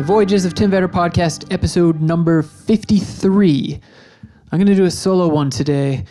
[0.00, 3.78] The Voyages of Tim Vetter podcast, episode number 53.
[4.50, 6.06] I'm going to do a solo one today.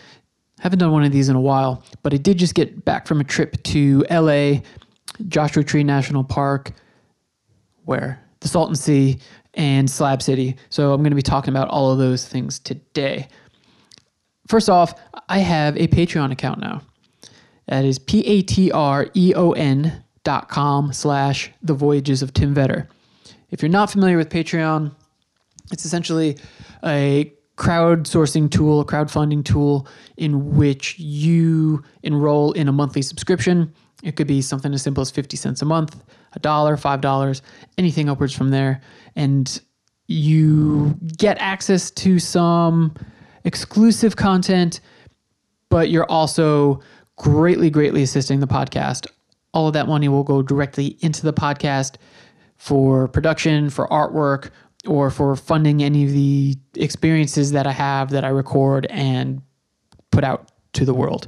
[0.59, 3.19] Haven't done one of these in a while, but I did just get back from
[3.19, 4.59] a trip to LA,
[5.27, 6.73] Joshua Tree National Park,
[7.85, 8.23] where?
[8.41, 9.17] The Salton Sea
[9.55, 10.55] and Slab City.
[10.69, 13.27] So I'm going to be talking about all of those things today.
[14.47, 14.93] First off,
[15.29, 16.83] I have a Patreon account now.
[17.67, 18.43] That is P-A-T-R-E-O-N
[20.23, 22.87] dot com slash the voyages of Tim Vetter.
[23.51, 24.93] If you're not familiar with Patreon,
[25.71, 26.37] it's essentially
[26.83, 29.87] a crowdsourcing tool, a crowdfunding tool
[30.17, 33.73] in which you enroll in a monthly subscription.
[34.01, 36.01] It could be something as simple as 50 cents a month,
[36.33, 37.41] a dollar, five dollars,
[37.77, 38.81] anything upwards from there.
[39.15, 39.61] And
[40.07, 42.93] you get access to some
[43.43, 44.79] exclusive content,
[45.69, 46.81] but you're also
[47.17, 49.05] greatly, greatly assisting the podcast.
[49.53, 51.97] All of that money will go directly into the podcast
[52.59, 54.51] for production, for artwork,
[54.85, 59.41] or for funding any of the experiences that I have that I record and
[60.11, 61.27] put out to the world.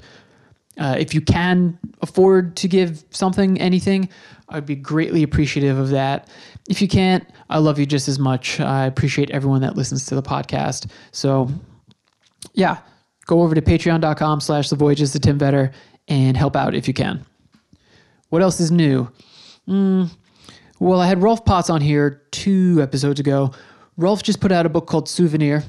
[0.77, 4.09] Uh, if you can afford to give something, anything,
[4.49, 6.29] I'd be greatly appreciative of that.
[6.69, 8.59] If you can't, I love you just as much.
[8.59, 10.89] I appreciate everyone that listens to the podcast.
[11.11, 11.49] So,
[12.53, 12.77] yeah,
[13.25, 15.73] go over to patreon.com slash the voyages to Tim Vetter
[16.07, 17.25] and help out if you can.
[18.29, 19.09] What else is new?
[19.67, 20.09] Mm,
[20.81, 23.51] well, I had Rolf Potts on here two episodes ago.
[23.97, 25.63] Rolf just put out a book called Souvenir.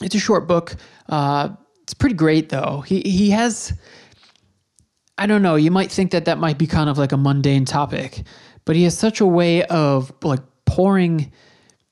[0.00, 0.76] It's a short book.
[1.08, 1.48] Uh,
[1.82, 2.84] it's pretty great, though.
[2.86, 3.76] He, he has,
[5.18, 7.64] I don't know, you might think that that might be kind of like a mundane
[7.64, 8.22] topic,
[8.64, 11.32] but he has such a way of like pouring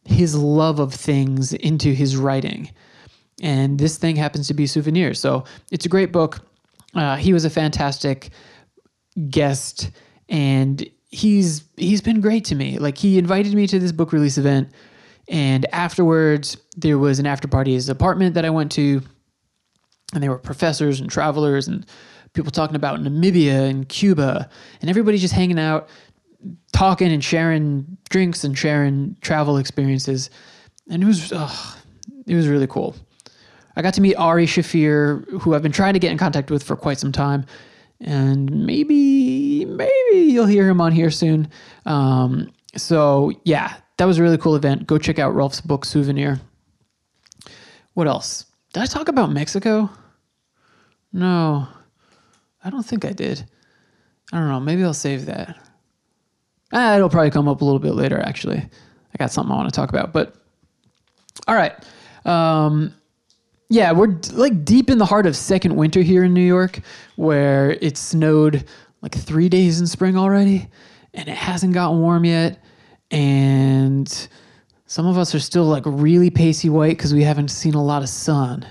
[0.04, 2.70] his love of things into his writing.
[3.42, 5.12] And this thing happens to be Souvenir.
[5.14, 5.42] So
[5.72, 6.46] it's a great book.
[6.94, 8.30] Uh, he was a fantastic
[9.28, 9.90] guest
[10.28, 12.78] and he's he's been great to me.
[12.78, 14.70] Like he invited me to this book release event
[15.28, 19.02] and afterwards there was an after party at his apartment that I went to
[20.14, 21.84] and there were professors and travelers and
[22.32, 24.48] people talking about Namibia and Cuba
[24.80, 25.88] and everybody just hanging out
[26.72, 30.30] talking and sharing drinks and sharing travel experiences
[30.88, 31.78] and it was oh,
[32.26, 32.94] it was really cool.
[33.76, 36.64] I got to meet Ari Shaffir, who I've been trying to get in contact with
[36.64, 37.46] for quite some time
[38.00, 39.17] and maybe maybe
[40.30, 41.48] you'll hear him on here soon.
[41.86, 44.86] Um, so yeah, that was a really cool event.
[44.86, 46.40] Go check out Rolf's book Souvenir.
[47.94, 48.44] What else?
[48.72, 49.90] Did I talk about Mexico?
[51.12, 51.66] No,
[52.62, 53.44] I don't think I did.
[54.32, 54.60] I don't know.
[54.60, 55.56] Maybe I'll save that.
[56.72, 58.20] Ah, it'll probably come up a little bit later.
[58.20, 60.12] Actually, I got something I want to talk about.
[60.12, 60.34] But
[61.46, 61.72] all right.
[62.26, 62.94] Um,
[63.70, 66.80] yeah, we're d- like deep in the heart of second winter here in New York,
[67.16, 68.64] where it snowed
[69.02, 70.68] like three days in spring already,
[71.14, 72.62] and it hasn't gotten warm yet.
[73.10, 74.28] And
[74.86, 78.02] some of us are still like really pasty white because we haven't seen a lot
[78.02, 78.66] of sun.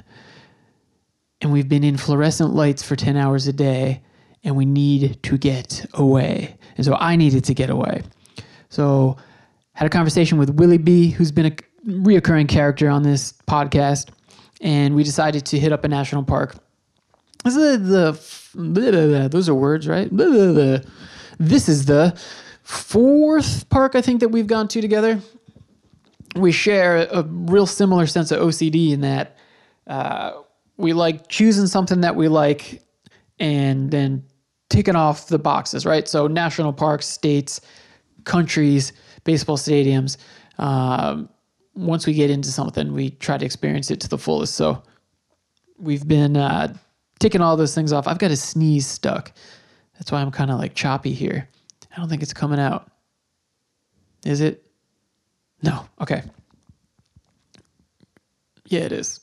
[1.42, 4.02] And we've been in fluorescent lights for 10 hours a day,
[4.44, 6.58] and we need to get away.
[6.76, 8.04] And so I needed to get away.
[8.70, 9.18] So
[9.74, 11.56] had a conversation with Willie B, who's been a
[11.88, 14.10] reoccurring character on this podcast
[14.62, 16.56] and we decided to hit up a national park.
[17.48, 18.20] This is the,
[18.56, 20.10] blah, blah, blah, those are words, right?
[21.40, 22.20] This is the
[22.64, 25.22] fourth park I think that we've gone to together.
[26.36, 29.38] We share a real similar sense of OCD in that
[29.86, 30.42] uh,
[30.78, 32.82] we like choosing something that we like
[33.40, 34.24] and then
[34.70, 36.08] ticking off the boxes, right?
[36.08, 37.62] So national parks, states,
[38.24, 38.94] countries,
[39.26, 40.18] baseball stadiums.
[40.58, 41.30] Um,
[41.76, 44.56] once we get into something, we try to experience it to the fullest.
[44.56, 44.82] So
[45.78, 46.76] we've been uh,
[47.20, 48.08] ticking all those things off.
[48.08, 49.32] I've got a sneeze stuck.
[49.96, 51.48] That's why I'm kind of like choppy here.
[51.92, 52.92] I don't think it's coming out.
[54.26, 54.64] Is it?
[55.64, 55.88] No.
[56.02, 56.24] Okay.
[58.66, 59.22] Yeah, it is.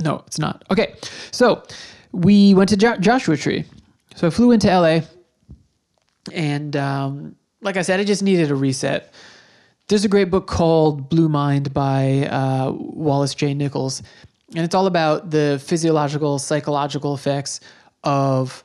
[0.00, 0.64] No, it's not.
[0.70, 0.94] Okay.
[1.30, 1.62] So
[2.12, 3.64] we went to jo- Joshua Tree.
[4.14, 5.00] So I flew into LA.
[6.32, 9.12] And um, like I said, I just needed a reset.
[9.88, 13.54] There's a great book called Blue Mind by uh, Wallace J.
[13.54, 14.02] Nichols,
[14.54, 17.60] and it's all about the physiological, psychological effects
[18.04, 18.64] of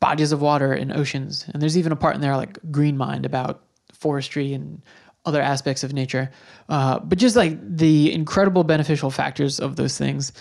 [0.00, 1.46] bodies of water and oceans.
[1.52, 4.82] And there's even a part in there like Green Mind about forestry and
[5.24, 6.30] other aspects of nature,
[6.68, 10.32] uh, but just like the incredible beneficial factors of those things,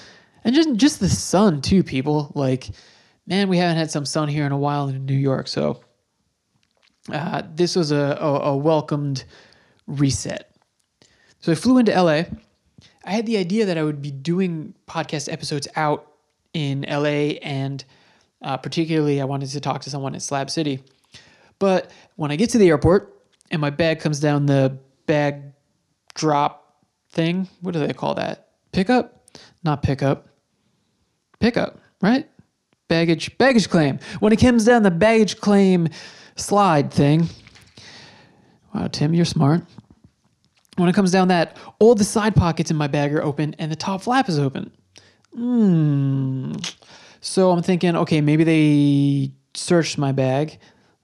[0.44, 1.83] and just just the sun too.
[1.83, 2.69] People like,
[3.25, 5.81] man, we haven't had some sun here in a while in New York, so
[7.12, 9.24] uh, this was a, a, a welcomed
[9.88, 10.51] reset.
[11.39, 12.24] So I flew into LA.
[13.06, 16.12] I had the idea that I would be doing podcast episodes out
[16.54, 17.84] in LA and
[18.42, 20.84] Uh, particularly, I wanted to talk to someone in Slab City.
[21.57, 23.12] But when I get to the airport
[23.50, 25.42] and my bag comes down the bag
[26.13, 28.50] drop thing, what do they call that?
[28.72, 29.25] Pickup?
[29.63, 30.28] Not pickup.
[31.40, 32.30] Pickup, right?
[32.88, 33.98] Baggage baggage claim.
[34.19, 35.88] When it comes down the baggage claim
[36.36, 37.30] slide thing.
[38.75, 39.63] Wow, Tim, you're smart.
[40.75, 43.72] When it comes down that, all the side pockets in my bag are open and
[43.72, 44.72] the top flap is open.
[45.33, 46.54] Hmm.
[47.22, 50.60] So I'm thinking, okay, maybe they searched my bag.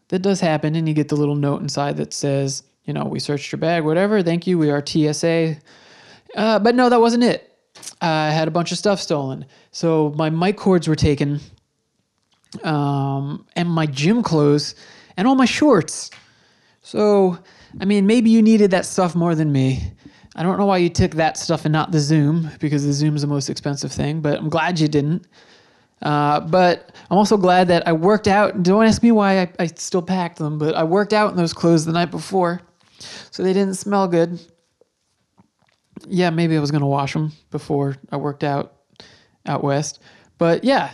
[0.10, 3.20] That does happen, and you get the little note inside that says, you know, we
[3.20, 4.22] searched your bag, whatever.
[4.22, 4.58] Thank you.
[4.58, 5.58] We are TSA.
[6.36, 7.58] Uh, but no, that wasn't it.
[8.02, 9.46] I had a bunch of stuff stolen.
[9.72, 11.40] So my mic cords were taken,
[12.64, 14.76] um, and my gym clothes,
[15.18, 16.12] and all my shorts.
[16.82, 17.38] So,
[17.80, 19.94] I mean, maybe you needed that stuff more than me.
[20.36, 23.22] I don't know why you took that stuff and not the Zoom, because the Zoom's
[23.22, 25.28] the most expensive thing, but I'm glad you didn't.
[26.02, 28.64] Uh, but I'm also glad that I worked out.
[28.64, 31.54] Don't ask me why I, I still packed them, but I worked out in those
[31.54, 32.62] clothes the night before,
[33.00, 34.40] so they didn't smell good.
[36.08, 38.74] Yeah, maybe I was gonna wash them before I worked out
[39.46, 40.00] out west,
[40.38, 40.92] but yeah,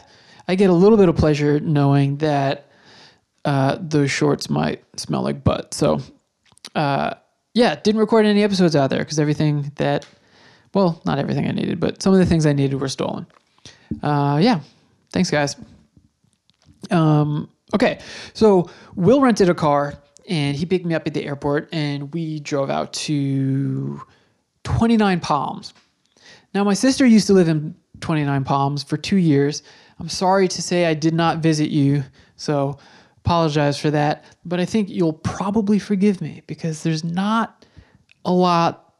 [0.47, 2.69] I get a little bit of pleasure knowing that
[3.45, 5.73] uh, those shorts might smell like butt.
[5.73, 6.01] So,
[6.75, 7.13] uh,
[7.53, 10.05] yeah, didn't record any episodes out there because everything that,
[10.73, 13.25] well, not everything I needed, but some of the things I needed were stolen.
[14.03, 14.59] Uh, yeah,
[15.11, 15.55] thanks, guys.
[16.91, 17.99] Um, okay,
[18.33, 19.95] so Will rented a car
[20.27, 24.01] and he picked me up at the airport and we drove out to
[24.63, 25.73] 29 Palms.
[26.53, 29.63] Now, my sister used to live in 29 Palms for two years.
[29.99, 32.03] I'm sorry to say I did not visit you,
[32.35, 32.77] so
[33.27, 34.23] apologize for that.
[34.45, 37.65] But I think you'll probably forgive me because there's not
[38.23, 38.93] a lot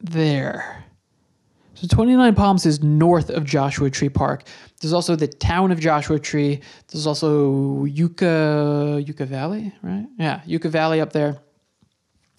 [0.00, 0.84] there.
[1.74, 4.42] So 29 Palms is north of Joshua Tree Park.
[4.80, 6.60] There's also the town of Joshua Tree.
[6.88, 10.06] There's also Yucca Yucca Valley, right?
[10.18, 11.40] Yeah, Yucca Valley up there.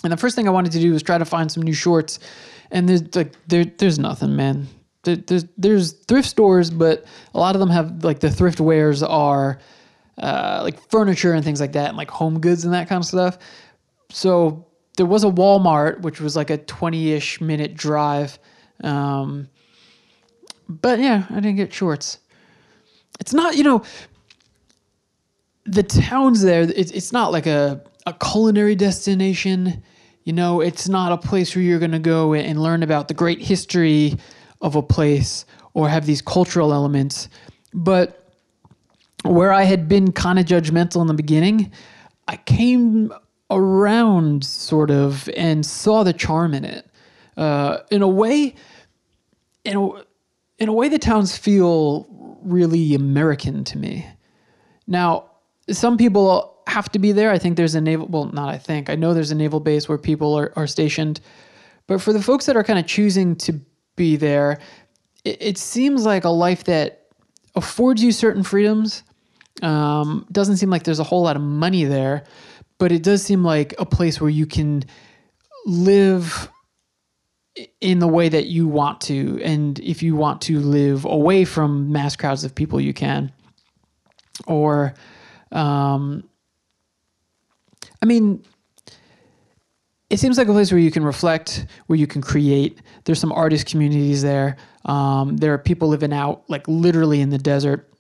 [0.04, 2.20] And the first thing I wanted to do was try to find some new shorts,
[2.70, 4.68] and there's like there there's nothing, man.
[5.04, 9.02] There, there's there's thrift stores, but a lot of them have like the thrift wares
[9.02, 9.60] are
[10.18, 13.06] uh, like furniture and things like that, and like home goods and that kind of
[13.06, 13.38] stuff.
[14.10, 14.68] So
[14.98, 18.38] there was a Walmart, which was like a 20-ish minute drive.
[18.84, 19.50] Um,
[20.70, 22.20] but yeah, I didn't get shorts.
[23.20, 23.84] It's not, you know,
[25.66, 26.64] the towns there.
[26.64, 29.84] It's it's not like a a culinary destination.
[30.24, 33.42] You know, it's not a place where you're gonna go and learn about the great
[33.42, 34.18] history
[34.62, 37.30] of a place or have these cultural elements.
[37.74, 38.23] But
[39.24, 41.72] where I had been kind of judgmental in the beginning,
[42.28, 43.14] I came
[43.50, 46.90] around sort of and saw the charm in it.
[47.36, 48.56] Uh, in a way,
[49.66, 49.90] in a,
[50.60, 52.08] in a way, the towns feel
[52.44, 54.06] really American to me.
[54.88, 55.32] Now,
[55.70, 57.32] some people have to be there.
[57.32, 59.88] I think there's a naval, well, not I think, I know there's a naval base
[59.88, 61.22] where people are, are stationed.
[61.88, 63.60] But for the folks that are kind of choosing to
[63.96, 64.60] be there,
[65.24, 67.08] it, it seems like a life that
[67.56, 69.04] affords you certain freedoms.
[69.64, 72.26] Um, doesn't seem like there's a whole lot of money there,
[72.78, 74.84] but it does seem like a place where you can
[75.66, 76.50] live
[77.80, 79.42] in the way that you want to.
[79.42, 83.32] And if you want to live away from mass crowds of people, you can.
[84.48, 84.96] Or,
[85.52, 86.28] um,
[88.02, 88.44] I mean,
[90.10, 92.82] it seems like a place where you can reflect, where you can create.
[93.06, 94.58] There's some artist communities there.
[94.86, 97.93] Um, there are people living out, like literally in the desert.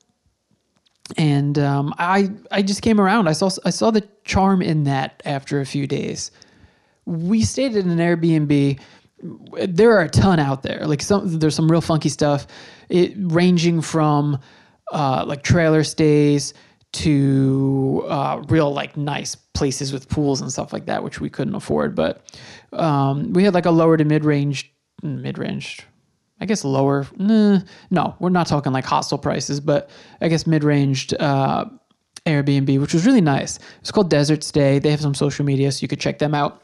[1.17, 3.27] And um, I I just came around.
[3.27, 6.31] I saw I saw the charm in that after a few days.
[7.05, 8.79] We stayed in an Airbnb.
[9.67, 10.85] There are a ton out there.
[10.87, 12.47] Like some there's some real funky stuff.
[12.89, 14.39] It ranging from
[14.91, 16.53] uh, like trailer stays
[16.93, 21.55] to uh, real like nice places with pools and stuff like that, which we couldn't
[21.55, 21.95] afford.
[21.95, 22.23] But
[22.71, 25.85] um, we had like a lower to mid range, mid range,
[26.39, 27.07] I guess lower.
[27.17, 29.89] No, we're not talking like hostel prices, but
[30.21, 31.65] I guess mid ranged uh,
[32.25, 33.59] Airbnb, which was really nice.
[33.81, 34.79] It's called Desert Stay.
[34.79, 36.61] They have some social media, so you could check them out.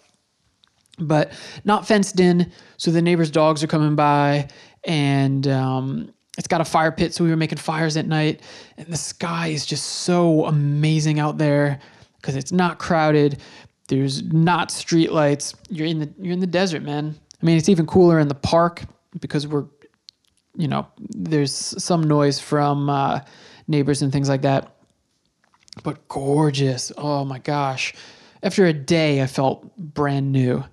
[0.97, 1.31] But
[1.63, 4.49] not fenced in, so the neighbors' dogs are coming by,
[4.83, 8.41] and um, it's got a fire pit, so we were making fires at night.
[8.77, 11.79] And the sky is just so amazing out there
[12.17, 13.39] because it's not crowded.
[13.87, 15.55] There's not street lights.
[15.69, 17.17] You're in the you're in the desert, man.
[17.41, 18.83] I mean, it's even cooler in the park
[19.19, 19.65] because we're,
[20.55, 23.21] you know, there's some noise from uh,
[23.67, 24.75] neighbors and things like that.
[25.83, 26.91] But gorgeous.
[26.97, 27.93] Oh my gosh.
[28.43, 30.63] After a day, I felt brand new.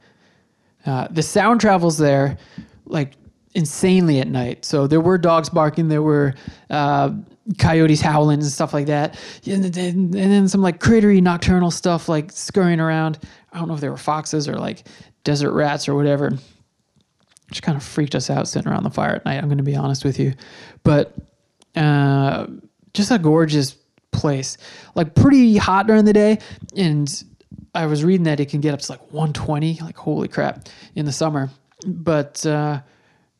[0.84, 2.38] Uh, the sound travels there
[2.84, 3.14] like
[3.54, 4.64] insanely at night.
[4.64, 5.88] So there were dogs barking.
[5.88, 6.34] There were
[6.70, 7.10] uh,
[7.58, 9.18] coyotes howling and stuff like that.
[9.46, 13.18] And and then some like crittery nocturnal stuff like scurrying around.
[13.52, 14.86] I don't know if they were foxes or like
[15.24, 16.32] desert rats or whatever.
[17.48, 19.38] Which kind of freaked us out sitting around the fire at night.
[19.38, 20.34] I'm going to be honest with you,
[20.82, 21.14] but
[21.76, 22.46] uh,
[22.92, 23.76] just a gorgeous
[24.10, 24.56] place.
[24.94, 26.38] Like pretty hot during the day,
[26.76, 27.24] and
[27.74, 29.78] I was reading that it can get up to like 120.
[29.80, 31.50] Like holy crap in the summer,
[31.86, 32.80] but uh,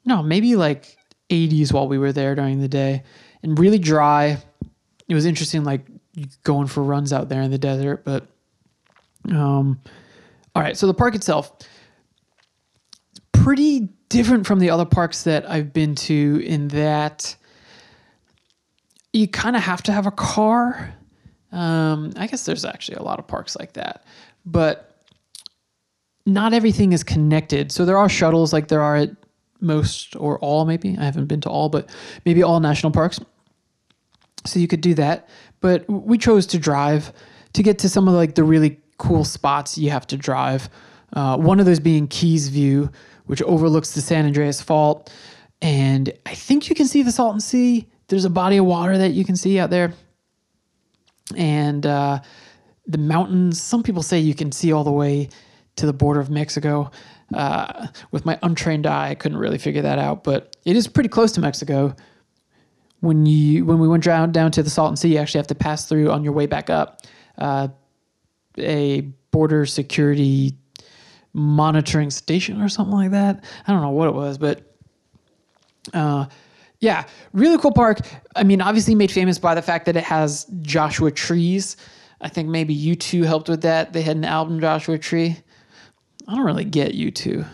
[0.04, 0.96] no, maybe like
[1.30, 3.02] 80s while we were there during the day,
[3.42, 4.38] and really dry.
[5.08, 5.86] It was interesting, like
[6.44, 8.26] going for runs out there in the desert, but
[9.30, 9.80] um,
[10.54, 10.76] all right.
[10.76, 11.52] So the park itself,
[13.47, 17.37] pretty different from the other parks that I've been to in that
[19.12, 20.93] you kind of have to have a car.
[21.53, 24.05] Um, I guess there's actually a lot of parks like that,
[24.45, 25.00] but
[26.26, 27.71] not everything is connected.
[27.71, 29.11] So there are shuttles like there are at
[29.61, 30.99] most or all, maybe.
[30.99, 31.88] I haven't been to all, but
[32.25, 33.21] maybe all national parks.
[34.45, 35.29] So you could do that.
[35.61, 37.12] But we chose to drive
[37.53, 40.69] to get to some of like the really cool spots you have to drive.
[41.12, 42.91] Uh, one of those being Keys View,
[43.26, 45.12] which overlooks the San Andreas Fault.
[45.62, 47.87] And I think you can see the Salton Sea.
[48.09, 49.92] There's a body of water that you can see out there.
[51.37, 52.21] And uh,
[52.87, 55.28] the mountains, some people say you can see all the way
[55.76, 56.90] to the border of Mexico.
[57.35, 61.09] Uh, with my untrained eye, I couldn't really figure that out, but it is pretty
[61.09, 61.95] close to Mexico.
[63.00, 65.54] When you when we went down down to the Salton Sea, you actually have to
[65.54, 67.02] pass through on your way back up
[67.37, 67.68] uh,
[68.59, 69.00] a
[69.33, 70.56] border security
[71.37, 73.45] monitoring station or something like that.
[73.66, 74.75] I don't know what it was, but
[75.93, 76.26] uh,
[76.81, 78.00] yeah, really cool park.
[78.35, 81.76] I mean, obviously made famous by the fact that it has Joshua trees.
[82.23, 83.93] I think maybe U2 helped with that.
[83.93, 85.37] They had an album, Joshua Tree.
[86.26, 87.47] I don't really get U2.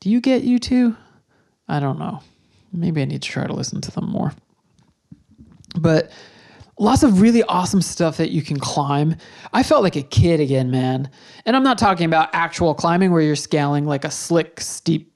[0.00, 0.96] Do you get U2?
[1.68, 2.22] I don't know.
[2.72, 4.32] Maybe I need to try to listen to them more.
[5.78, 6.10] But
[6.78, 9.16] lots of really awesome stuff that you can climb.
[9.52, 11.10] I felt like a kid again, man.
[11.44, 15.12] And I'm not talking about actual climbing where you're scaling like a slick, steep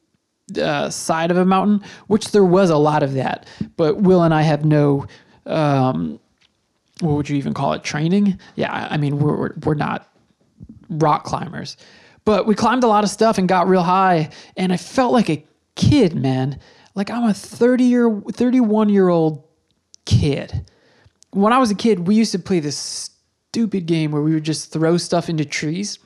[0.60, 3.46] uh, side of a mountain, which there was a lot of that.
[3.76, 5.06] But Will and I have no,
[5.46, 6.18] um,
[7.00, 8.38] what would you even call it, training?
[8.56, 10.08] Yeah, I mean, we're, we're, we're not
[10.88, 11.76] rock climbers.
[12.24, 14.30] But we climbed a lot of stuff and got real high.
[14.56, 16.58] And I felt like a kid, man.
[16.94, 19.44] Like I'm a 30 year, 31 year old
[20.04, 20.64] kid
[21.32, 24.44] when I was a kid, we used to play this stupid game where we would
[24.44, 25.98] just throw stuff into trees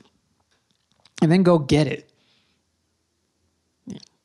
[1.21, 2.09] and then go get it.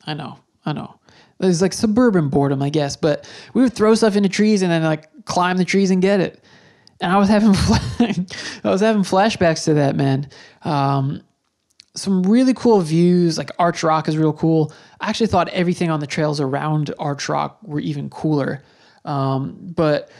[0.04, 0.98] I know, I know.
[1.40, 4.70] It was like suburban boredom, I guess, but we would throw stuff into trees and
[4.70, 6.42] then like climb the trees and get it.
[7.00, 7.50] And I was having
[8.64, 10.28] I was having flashbacks to that, man.
[10.62, 11.22] Um,
[11.94, 14.72] some really cool views, like Arch Rock is real cool.
[15.00, 18.62] I actually thought everything on the trails around Arch Rock were even cooler.
[19.04, 20.10] Um, but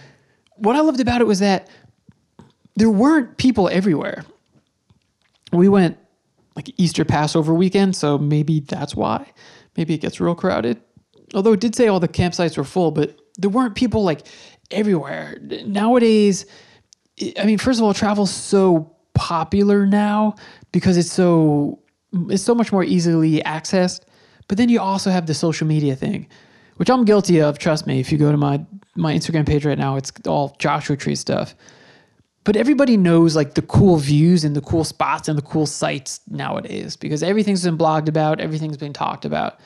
[0.56, 1.68] what I loved about it was that
[2.76, 4.24] there weren't people everywhere.
[5.52, 5.98] We went
[6.56, 9.32] like Easter Passover weekend, so maybe that's why.
[9.76, 10.80] Maybe it gets real crowded.
[11.34, 14.26] Although it did say all the campsites were full, but there weren't people like
[14.70, 15.38] everywhere.
[15.64, 16.46] Nowadays,
[17.38, 20.34] I mean, first of all, travel's so popular now
[20.72, 21.78] because it's so
[22.28, 24.02] it's so much more easily accessed.
[24.48, 26.28] But then you also have the social media thing,
[26.82, 27.60] which I'm guilty of.
[27.60, 28.60] Trust me, if you go to my
[28.96, 31.54] my Instagram page right now, it's all Joshua Tree stuff.
[32.42, 36.18] But everybody knows like the cool views and the cool spots and the cool sites
[36.28, 39.60] nowadays because everything's been blogged about, everything's been talked about.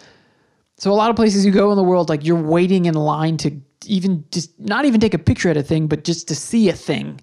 [0.76, 3.38] So a lot of places you go in the world, like you're waiting in line
[3.38, 3.50] to
[3.87, 6.75] even just not even take a picture at a thing, but just to see a
[6.75, 7.18] thing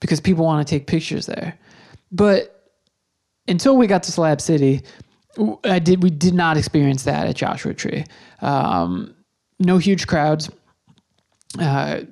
[0.00, 1.58] because people want to take pictures there.
[2.12, 2.74] But
[3.48, 4.82] until we got to Slab City,
[5.64, 8.04] I did we did not experience that at Joshua Tree.
[8.40, 9.14] Um,
[9.58, 10.50] no huge crowds.
[11.58, 12.02] Uh,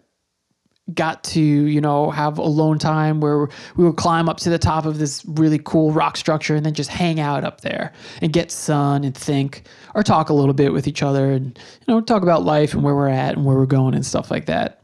[0.93, 4.85] got to you know have alone time where we would climb up to the top
[4.85, 7.91] of this really cool rock structure and then just hang out up there
[8.21, 9.63] and get sun and think
[9.95, 12.83] or talk a little bit with each other and you know talk about life and
[12.83, 14.83] where we're at and where we're going and stuff like that.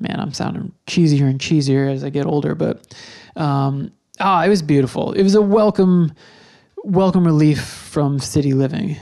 [0.00, 2.96] Man i'm sounding cheesier and cheesier as i get older but
[3.36, 5.12] um ah it was beautiful.
[5.12, 6.12] It was a welcome
[6.88, 8.96] welcome relief from city living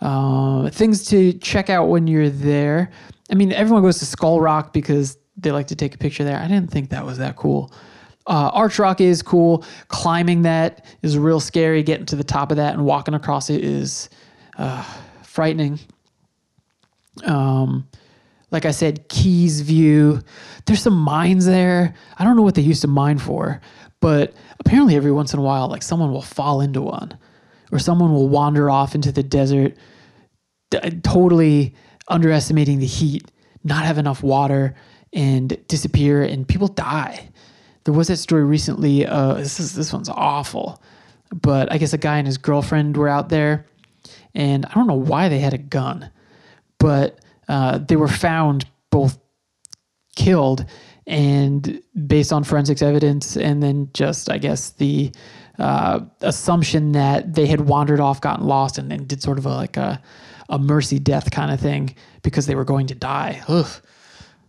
[0.00, 2.90] uh, things to check out when you're there.
[3.32, 6.38] I mean, everyone goes to Skull Rock because they like to take a picture there.
[6.38, 7.72] I didn't think that was that cool.
[8.26, 9.64] Uh, Arch Rock is cool.
[9.88, 11.82] Climbing that is real scary.
[11.82, 14.08] Getting to the top of that and walking across it is
[14.56, 14.84] uh,
[15.22, 15.80] frightening.
[17.24, 17.88] Um,
[18.50, 20.22] like I said, Keys View.
[20.66, 21.94] There's some mines there.
[22.18, 23.60] I don't know what they used to mine for,
[24.04, 27.16] but apparently every once in a while, like someone will fall into one,
[27.72, 29.74] or someone will wander off into the desert
[31.02, 31.74] totally
[32.08, 33.30] underestimating the heat,
[33.62, 34.74] not have enough water,
[35.14, 37.30] and disappear, and people die.
[37.84, 39.06] There was that story recently.
[39.06, 40.82] Uh, this is this one's awful,
[41.32, 43.64] but I guess a guy and his girlfriend were out there,
[44.34, 46.10] and I don't know why they had a gun,
[46.78, 49.18] but uh, they were found both
[50.14, 50.66] killed
[51.06, 55.12] and based on forensics evidence and then just i guess the
[55.58, 59.50] uh, assumption that they had wandered off gotten lost and then did sort of a,
[59.50, 60.00] like a,
[60.48, 63.40] a mercy death kind of thing because they were going to die.
[63.48, 63.68] Ugh.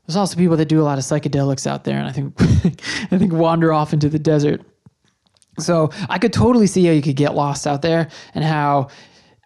[0.06, 2.34] there's also people that do a lot of psychedelics out there and i think
[3.12, 4.62] i think wander off into the desert.
[5.60, 8.90] So i could totally see how you could get lost out there and how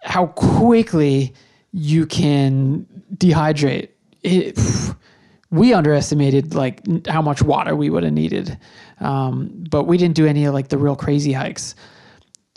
[0.01, 1.33] how quickly
[1.71, 3.89] you can dehydrate.
[4.23, 4.57] It,
[5.51, 8.57] we underestimated like how much water we would have needed.
[8.99, 11.75] Um, but we didn't do any of like the real crazy hikes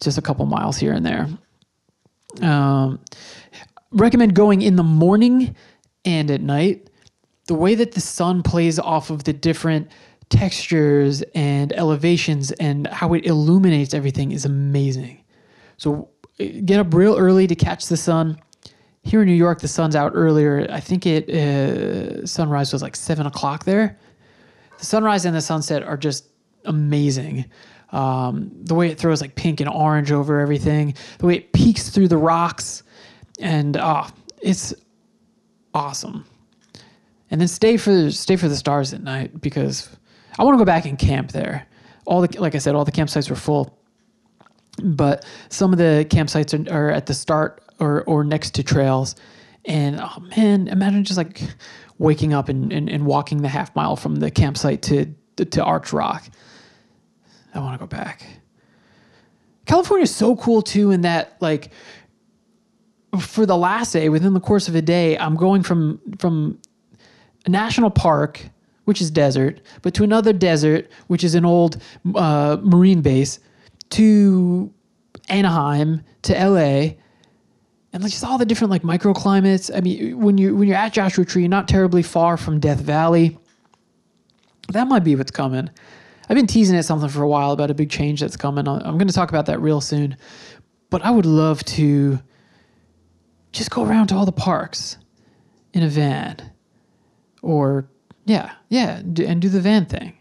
[0.00, 1.28] just a couple miles here and there.
[2.40, 3.00] Um,
[3.92, 5.54] recommend going in the morning
[6.04, 6.90] and at night.
[7.46, 9.90] The way that the sun plays off of the different
[10.28, 15.22] textures and elevations and how it illuminates everything is amazing.
[15.76, 16.08] So
[16.40, 18.40] uh, get up real early to catch the sun
[19.04, 20.66] here in New York, the sun's out earlier.
[20.71, 23.99] I think it uh, sunrise was like seven o'clock there.
[24.78, 26.28] The sunrise and the sunset are just
[26.64, 27.47] amazing.
[27.90, 31.90] Um, the way it throws like pink and orange over everything, the way it peeks
[31.90, 32.85] through the rocks,
[33.38, 34.73] and ah, it's
[35.75, 36.25] awesome.
[37.30, 39.88] And then stay for stay for the stars at night because
[40.38, 41.66] I want to go back and camp there.
[42.06, 43.78] All the like I said, all the campsites were full,
[44.82, 49.16] but some of the campsites are, are at the start or or next to trails.
[49.64, 51.42] And oh man, imagine just like
[51.99, 55.92] waking up and, and, and walking the half mile from the campsite to to Arch
[55.92, 56.25] Rock.
[57.55, 58.27] I want to go back.
[59.66, 61.71] California is so cool too in that like
[63.18, 66.59] for the last day within the course of a day I'm going from from
[67.47, 68.49] a national park
[68.85, 71.81] which is desert but to another desert which is an old
[72.14, 73.38] uh, marine base
[73.90, 74.73] to
[75.29, 76.95] Anaheim to LA
[77.92, 79.70] and like just all the different like microclimates.
[79.74, 82.81] I mean, when you when you're at Joshua Tree, you're not terribly far from Death
[82.81, 83.38] Valley.
[84.68, 85.68] That might be what's coming.
[86.28, 88.66] I've been teasing at something for a while about a big change that's coming.
[88.66, 90.16] I'm going to talk about that real soon.
[90.88, 92.18] But I would love to
[93.50, 94.96] just go around to all the parks
[95.74, 96.52] in a van,
[97.42, 97.88] or
[98.24, 100.16] yeah, yeah, and do the van thing.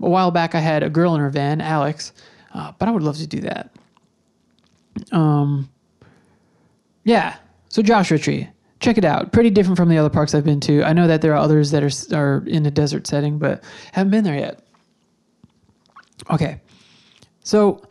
[0.00, 2.12] A while back, I had a girl in her van, Alex,
[2.52, 3.76] uh, but I would love to do that.
[5.12, 5.68] Um,
[7.04, 7.36] yeah.
[7.68, 8.48] So Joshua Tree,
[8.80, 9.32] check it out.
[9.32, 10.82] Pretty different from the other parks I've been to.
[10.82, 13.62] I know that there are others that are are in a desert setting, but
[13.92, 14.60] haven't been there yet.
[16.30, 16.60] Okay.
[17.42, 17.82] So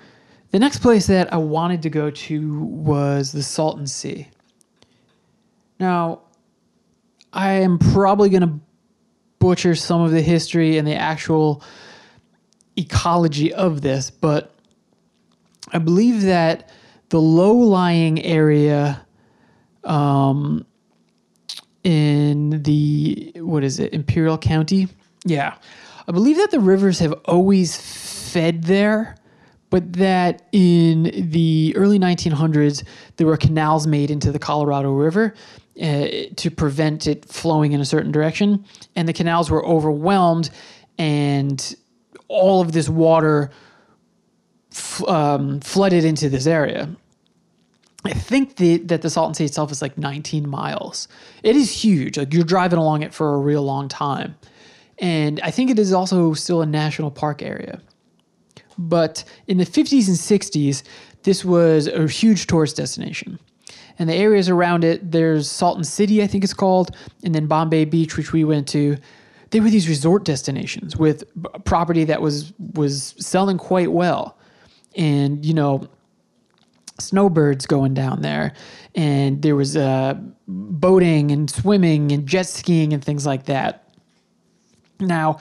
[0.51, 4.27] the next place that I wanted to go to was the Salton Sea.
[5.79, 6.21] Now,
[7.33, 8.59] I am probably going to
[9.39, 11.63] butcher some of the history and the actual
[12.77, 14.55] ecology of this, but
[15.71, 16.69] I believe that
[17.09, 19.02] the low lying area
[19.83, 20.65] um,
[21.83, 24.87] in the, what is it, Imperial County?
[25.25, 25.55] Yeah.
[26.07, 29.15] I believe that the rivers have always fed there,
[29.69, 32.83] but that in the early 1900s,
[33.17, 35.33] there were canals made into the Colorado River
[35.81, 38.65] uh, to prevent it flowing in a certain direction.
[38.95, 40.49] And the canals were overwhelmed,
[40.97, 41.75] and
[42.27, 43.51] all of this water
[45.07, 46.89] um, flooded into this area.
[48.05, 51.07] I think the, that the Salton Sea itself is like 19 miles.
[51.41, 52.17] It is huge.
[52.17, 54.35] Like you're driving along it for a real long time.
[54.99, 57.81] And I think it is also still a national park area.
[58.77, 60.83] But in the 50s and 60s,
[61.23, 63.39] this was a huge tourist destination.
[63.99, 67.85] And the areas around it, there's Salton City, I think it's called, and then Bombay
[67.85, 68.97] Beach, which we went to.
[69.51, 71.23] They were these resort destinations with
[71.63, 74.37] property that was was selling quite well.
[74.95, 75.87] And, you know,
[76.99, 78.53] snowbirds going down there.
[78.95, 80.15] And there was uh,
[80.47, 83.87] boating and swimming and jet skiing and things like that.
[84.99, 85.39] Now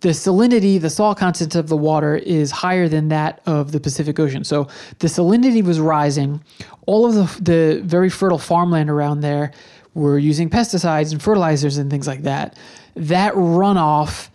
[0.00, 4.18] the salinity the salt content of the water is higher than that of the pacific
[4.20, 4.44] ocean.
[4.44, 4.68] So
[5.00, 6.42] the salinity was rising.
[6.86, 9.52] All of the, the very fertile farmland around there
[9.94, 12.56] were using pesticides and fertilizers and things like that.
[12.94, 14.28] That runoff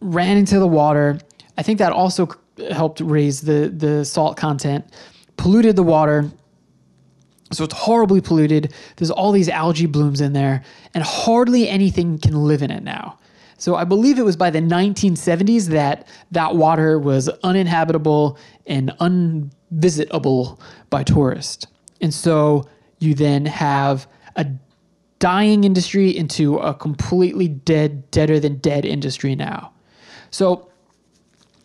[0.00, 1.20] ran into the water.
[1.56, 2.28] I think that also
[2.70, 4.84] helped raise the the salt content
[5.36, 6.30] polluted the water.
[7.52, 8.72] So it's horribly polluted.
[8.96, 10.62] There's all these algae blooms in there,
[10.94, 13.18] and hardly anything can live in it now.
[13.58, 20.60] So I believe it was by the 1970s that that water was uninhabitable and unvisitable
[20.90, 21.66] by tourists.
[22.00, 22.68] And so
[22.98, 24.46] you then have a
[25.18, 29.72] dying industry into a completely dead, deader than dead industry now.
[30.30, 30.70] So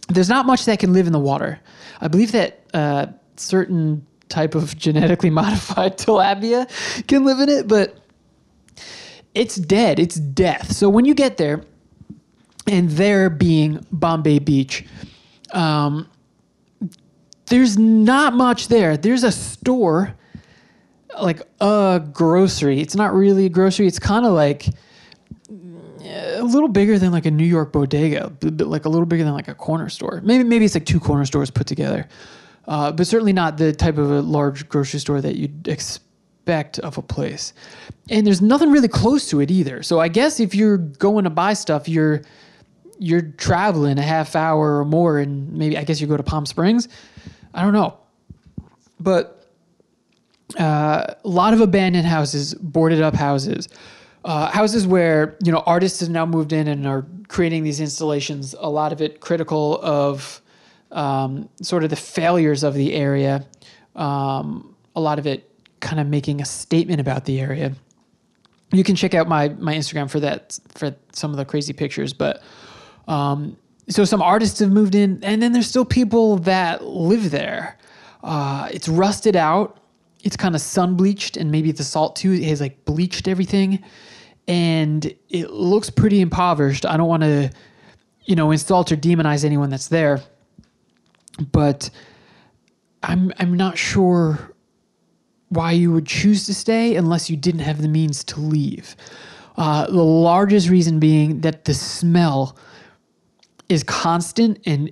[0.08, 1.60] there's not much that can live in the water.
[2.00, 3.08] I believe that uh,
[3.40, 6.68] certain type of genetically modified tilapia
[7.08, 7.98] can live in it, but
[9.34, 10.00] it's dead.
[10.00, 10.72] It's death.
[10.72, 11.64] So when you get there,
[12.68, 14.86] and there being Bombay Beach,
[15.54, 16.10] um,
[17.48, 18.96] there's not much there.
[18.96, 20.16] There's a store,
[21.20, 22.80] like a grocery.
[22.80, 23.88] It's not really a grocery.
[23.88, 24.68] It's kind of like
[25.50, 29.48] a little bigger than like a New York bodega, like a little bigger than like
[29.48, 30.22] a corner store.
[30.24, 32.08] Maybe maybe it's like two corner stores put together,
[32.70, 37.00] uh, but certainly not the type of a large grocery store that you'd expect of
[37.00, 37.52] a place.
[38.12, 39.82] And there's nothing really close to it either.
[39.82, 42.22] So I guess if you're going to buy stuff, you're
[43.02, 46.46] you're traveling a half hour or more, and maybe I guess you go to Palm
[46.46, 46.88] Springs.
[47.54, 47.98] I don't know,
[49.00, 49.48] but
[50.60, 53.68] uh, a lot of abandoned houses, boarded up houses,
[54.26, 58.54] uh, houses where you know artists have now moved in and are creating these installations.
[58.60, 60.42] A lot of it critical of
[60.92, 63.46] um, sort of the failures of the area.
[63.96, 65.50] Um, a lot of it
[65.80, 67.74] kind of making a statement about the area.
[68.72, 72.14] You can check out my my Instagram for that for some of the crazy pictures,
[72.14, 72.44] but
[73.08, 73.58] um,
[73.90, 77.78] so some artists have moved in, and then there's still people that live there.
[78.24, 79.80] Uh, it's rusted out.
[80.24, 83.84] It's kind of sun bleached, and maybe the salt too it has like bleached everything,
[84.48, 86.86] and it looks pretty impoverished.
[86.86, 87.50] I don't want to,
[88.26, 90.22] you know, insult or demonize anyone that's there,
[91.52, 91.90] but
[93.04, 94.54] I'm I'm not sure
[95.50, 98.96] why you would choose to stay unless you didn't have the means to leave.
[99.58, 102.58] Uh, the largest reason being that the smell
[103.68, 104.92] is constant and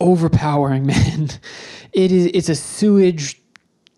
[0.00, 1.28] overpowering, man.
[1.92, 3.40] It is it's a sewage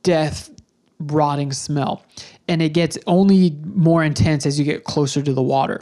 [0.03, 0.51] death
[0.99, 2.05] rotting smell.
[2.49, 5.81] And it gets only more intense as you get closer to the water.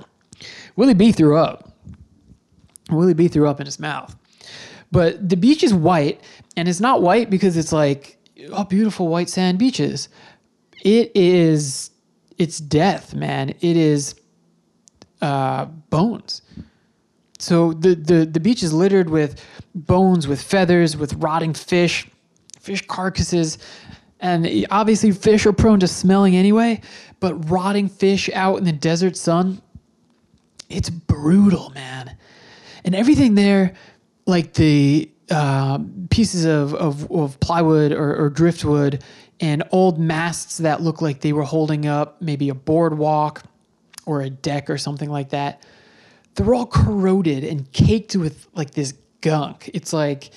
[0.77, 1.73] Willie B threw up.
[2.91, 4.17] Willie B threw up in his mouth.
[4.93, 6.21] But the beach is white,
[6.57, 8.19] and it's not white because it's like,
[8.51, 10.09] oh, beautiful white sand beaches.
[10.83, 11.91] It is,
[12.39, 13.51] it's death, man.
[13.61, 14.15] It is
[15.23, 16.43] uh, bones.
[17.39, 19.43] So the, the, the beach is littered with
[19.75, 22.09] bones, with feathers, with rotting fish,
[22.59, 23.59] fish carcasses.
[24.21, 26.83] And obviously, fish are prone to smelling anyway,
[27.21, 29.63] but rotting fish out in the desert sun,
[30.69, 32.17] it's brutal, man.
[32.85, 33.75] And everything there,
[34.31, 35.79] like the uh,
[36.11, 39.03] pieces of, of, of plywood or, or driftwood
[39.41, 43.43] and old masts that look like they were holding up maybe a boardwalk
[44.07, 45.63] or a deck or something like that
[46.35, 49.71] they're all corroded and caked with like this gunk.
[49.75, 50.31] It's like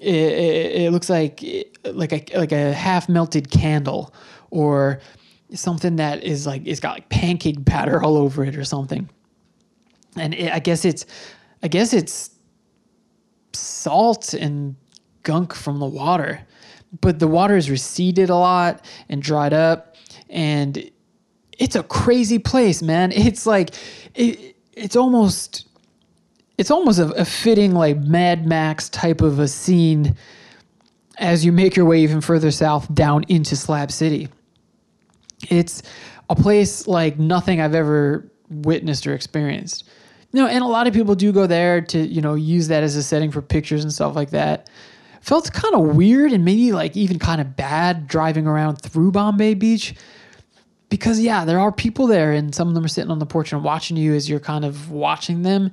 [0.00, 1.44] it, it, it looks like
[1.84, 4.14] like a like a half melted candle
[4.50, 5.00] or
[5.54, 9.08] something that is like it's got like pancake batter all over it or something.
[10.16, 11.06] And it, I guess it's
[11.62, 12.30] I guess it's
[13.52, 14.76] salt and
[15.22, 16.40] gunk from the water.
[17.00, 19.96] But the water has receded a lot and dried up
[20.28, 20.90] and
[21.58, 23.12] it's a crazy place, man.
[23.14, 23.70] It's like
[24.14, 25.68] it, it's almost
[26.58, 30.16] it's almost a, a fitting like Mad Max type of a scene
[31.18, 34.28] as you make your way even further south down into Slab City.
[35.48, 35.82] It's
[36.28, 39.88] a place like nothing I've ever witnessed or experienced.
[40.32, 42.94] Know, and a lot of people do go there to, you know, use that as
[42.94, 44.70] a setting for pictures and stuff like that.
[45.20, 49.54] Felt kind of weird and maybe like even kind of bad driving around through Bombay
[49.54, 49.94] Beach
[50.90, 53.52] because yeah, there are people there, and some of them are sitting on the porch
[53.52, 55.72] and watching you as you're kind of watching them.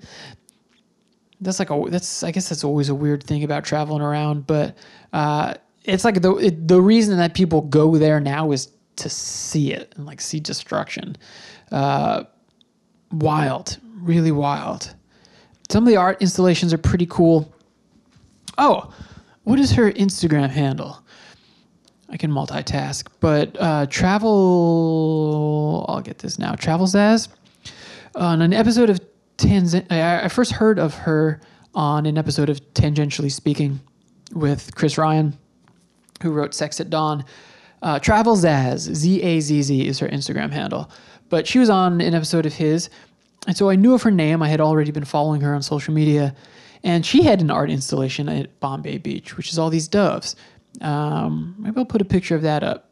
[1.41, 4.77] That's like a that's I guess that's always a weird thing about traveling around, but
[5.11, 9.73] uh, it's like the it, the reason that people go there now is to see
[9.73, 11.17] it and like see destruction.
[11.71, 12.23] Uh,
[13.11, 14.95] wild, really wild.
[15.69, 17.53] Some of the art installations are pretty cool.
[18.57, 18.91] Oh,
[19.43, 21.03] what is her Instagram handle?
[22.09, 25.85] I can multitask, but uh, travel.
[25.89, 26.55] I'll get this now.
[26.55, 27.27] Travels as
[28.15, 28.99] on an episode of
[29.37, 29.91] Tanzan.
[29.91, 31.41] I first heard of her
[31.75, 33.79] on an episode of Tangentially Speaking
[34.33, 35.37] with Chris Ryan,
[36.21, 37.25] who wrote Sex at Dawn.
[37.81, 40.89] Uh, travels as Z A Z Z is her Instagram handle,
[41.29, 42.89] but she was on an episode of his,
[43.47, 44.43] and so I knew of her name.
[44.43, 46.35] I had already been following her on social media,
[46.83, 50.35] and she had an art installation at Bombay Beach, which is all these doves
[50.81, 52.89] um, maybe I'll put a picture of that up.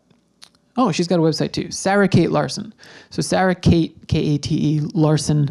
[0.77, 1.71] Oh, she's got a website too.
[1.71, 2.73] Sarah Kate Larson.
[3.09, 5.49] So Sarah Kate K A T E Larson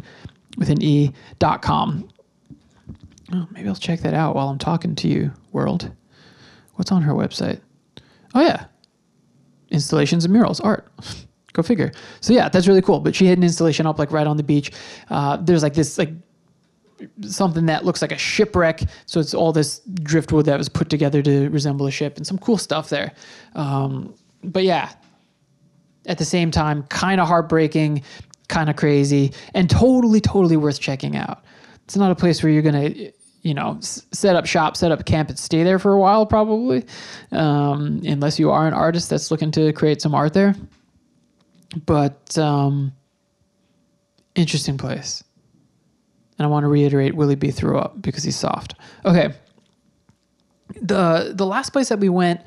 [0.59, 2.09] with an E dot com.
[3.33, 5.91] Oh, maybe I'll check that out while I'm talking to you, world.
[6.75, 7.61] What's on her website?
[8.35, 8.67] Oh yeah,
[9.71, 10.87] installations and murals, art.
[11.55, 11.93] Go figure.
[12.21, 13.01] So yeah, that's really cool.
[13.01, 14.71] But she had an installation up like right on the beach.
[15.09, 16.11] Uh, there's like this like
[17.23, 18.83] something that looks like a shipwreck.
[19.07, 22.39] So it's all this driftwood that was put together to resemble a ship and some
[22.39, 23.13] cool stuff there.
[23.55, 24.91] Um, but yeah,
[26.07, 28.03] at the same time, kind of heartbreaking,
[28.49, 31.45] kind of crazy, and totally, totally worth checking out.
[31.85, 33.13] It's not a place where you're going to,
[33.43, 36.85] you know, set up shop, set up camp, and stay there for a while, probably,
[37.33, 40.55] um, unless you are an artist that's looking to create some art there.
[41.87, 42.93] But um,
[44.35, 45.25] interesting place.
[46.39, 48.75] And I want to reiterate Willie B threw up because he's soft.
[49.05, 49.33] Okay.
[50.81, 52.41] The the last place that we went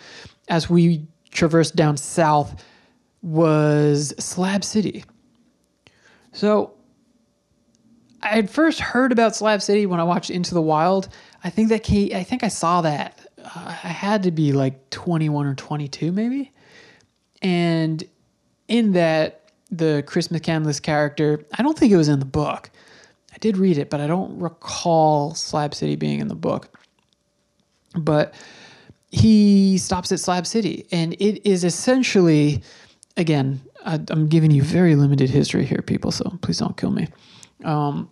[0.50, 2.64] as we traversed down south
[3.22, 5.06] was Slab City.
[6.32, 6.74] So
[8.22, 11.10] I had first heard about Slab City when I watched Into the Wild.
[11.44, 13.20] I think that came, I think I saw that.
[13.44, 13.50] Uh,
[13.84, 16.52] I had to be like 21 or 22 maybe.
[17.42, 18.04] And
[18.68, 22.70] in that the Chris McCandless character, I don't think it was in the book.
[23.34, 26.70] I did read it, but I don't recall Slab City being in the book.
[27.96, 28.34] But
[29.12, 32.64] he stops at Slab City, and it is essentially,
[33.16, 37.08] again, I, I'm giving you very limited history here, people, so please don't kill me.
[37.64, 38.10] Um,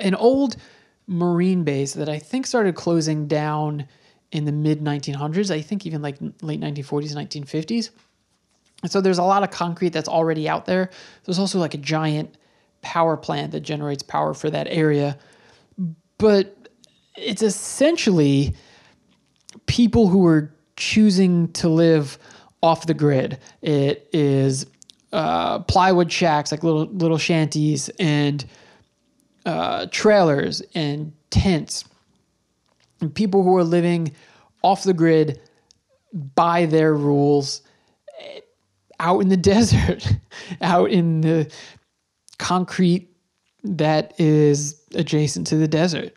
[0.00, 0.56] an old
[1.06, 3.86] marine base that I think started closing down
[4.32, 5.50] in the mid 1900s.
[5.50, 7.90] I think even like late 1940s, 1950s.
[8.86, 10.90] And so there's a lot of concrete that's already out there.
[11.24, 12.36] There's also like a giant
[12.82, 15.18] power plant that generates power for that area.
[16.18, 16.68] But
[17.16, 18.54] it's essentially
[19.66, 22.16] people who are choosing to live
[22.62, 23.40] off the grid.
[23.60, 24.66] It is
[25.12, 28.46] uh, plywood shacks, like little little shanties, and
[29.46, 31.84] uh, trailers and tents.
[33.00, 34.14] And people who are living
[34.62, 35.40] off the grid
[36.36, 37.62] by their rules
[39.00, 40.06] out in the desert,
[40.60, 41.52] out in the
[42.38, 43.08] concrete
[43.64, 46.14] that is adjacent to the desert.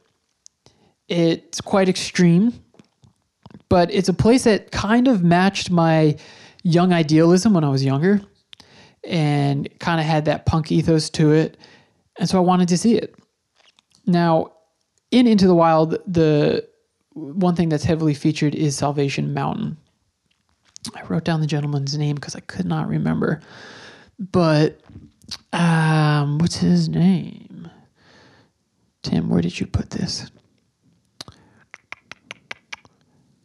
[1.07, 2.53] It's quite extreme,
[3.67, 6.17] but it's a place that kind of matched my
[6.63, 8.21] young idealism when I was younger
[9.03, 11.57] and kind of had that punk ethos to it.
[12.19, 13.15] And so I wanted to see it.
[14.05, 14.51] Now,
[15.11, 16.67] in Into the Wild, the
[17.13, 19.77] one thing that's heavily featured is Salvation Mountain.
[20.95, 23.41] I wrote down the gentleman's name because I could not remember.
[24.17, 24.79] But
[25.53, 27.69] um, what's his name?
[29.03, 30.29] Tim, where did you put this?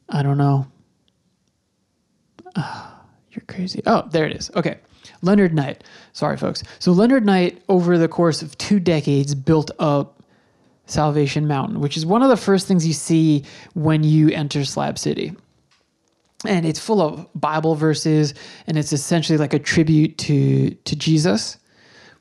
[0.09, 0.67] I don't know.
[2.57, 3.83] Ah, you're crazy.
[3.87, 4.51] Oh, there it is.
[4.55, 4.79] Okay.
[5.23, 5.85] Leonard Knight.
[6.13, 6.63] Sorry, folks.
[6.79, 10.23] So Leonard Knight, over the course of two decades, built up
[10.87, 13.45] Salvation Mountain, which is one of the first things you see
[13.75, 15.33] when you enter Slab City.
[16.47, 18.35] And it's full of Bible verses,
[18.67, 21.59] and it's essentially like a tribute to to Jesus,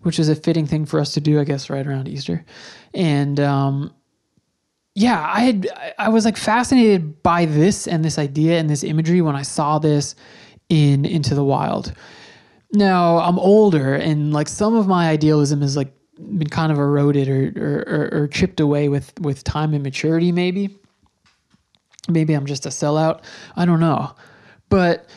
[0.02, 2.46] which is a fitting thing for us to do, I guess, right around Easter.
[2.94, 3.94] And um,
[4.96, 9.22] yeah, I had I was like fascinated by this and this idea and this imagery
[9.22, 10.16] when I saw this
[10.70, 11.94] in Into the Wild.
[12.72, 15.94] Now I'm older, and like some of my idealism is like
[16.38, 20.32] been kind of eroded or or, or, or chipped away with with time and maturity,
[20.32, 20.78] maybe.
[22.10, 23.24] Maybe I'm just a sellout.
[23.56, 24.14] I don't know,
[24.70, 25.10] but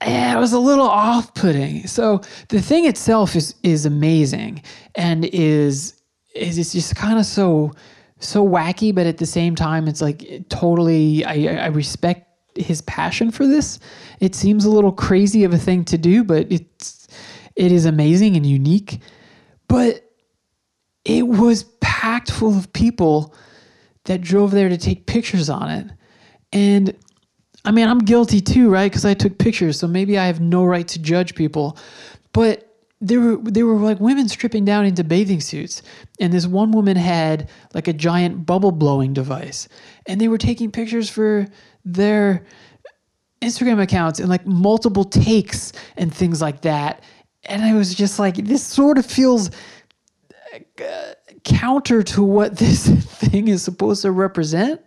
[0.00, 1.86] it was a little off-putting.
[1.86, 4.62] So the thing itself is is amazing
[4.94, 6.00] and is
[6.34, 7.72] is it's just kind of so
[8.18, 11.24] so wacky, but at the same time, it's like totally.
[11.24, 13.78] I I respect his passion for this.
[14.20, 17.08] It seems a little crazy of a thing to do, but it's
[17.56, 19.00] it is amazing and unique.
[19.68, 20.04] But
[21.04, 23.34] it was packed full of people
[24.04, 25.86] that drove there to take pictures on it.
[26.52, 26.96] And
[27.64, 28.90] I mean, I'm guilty too, right?
[28.90, 31.78] Because I took pictures, so maybe I have no right to judge people.
[32.32, 32.68] But
[33.00, 35.82] there were there were like women stripping down into bathing suits,
[36.20, 39.68] and this one woman had like a giant bubble blowing device,
[40.06, 41.46] and they were taking pictures for
[41.84, 42.44] their
[43.42, 47.02] Instagram accounts and like multiple takes and things like that.
[47.44, 49.50] And I was just like, this sort of feels
[50.54, 51.12] uh,
[51.44, 54.80] counter to what this thing is supposed to represent.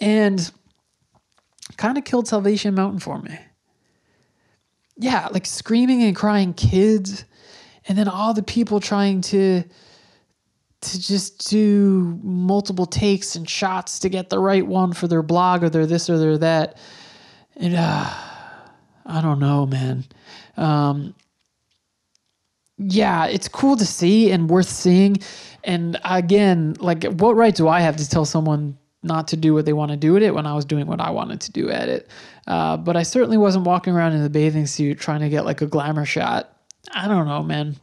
[0.00, 0.50] And
[1.76, 3.38] kind of killed Salvation Mountain for me.
[4.96, 7.24] Yeah, like screaming and crying kids,
[7.88, 9.64] and then all the people trying to
[10.82, 15.62] to just do multiple takes and shots to get the right one for their blog
[15.62, 16.76] or their this or their that.
[17.56, 18.10] And uh,
[19.06, 20.04] I don't know, man.
[20.56, 21.14] Um,
[22.78, 25.18] yeah, it's cool to see and worth seeing.
[25.64, 29.64] And again, like, what right do I have to tell someone not to do what
[29.64, 31.70] they want to do with it when I was doing what I wanted to do
[31.70, 32.08] at it.
[32.46, 35.60] Uh, but I certainly wasn't walking around in the bathing suit trying to get like
[35.60, 36.56] a glamour shot.
[36.92, 37.76] I don't know, man.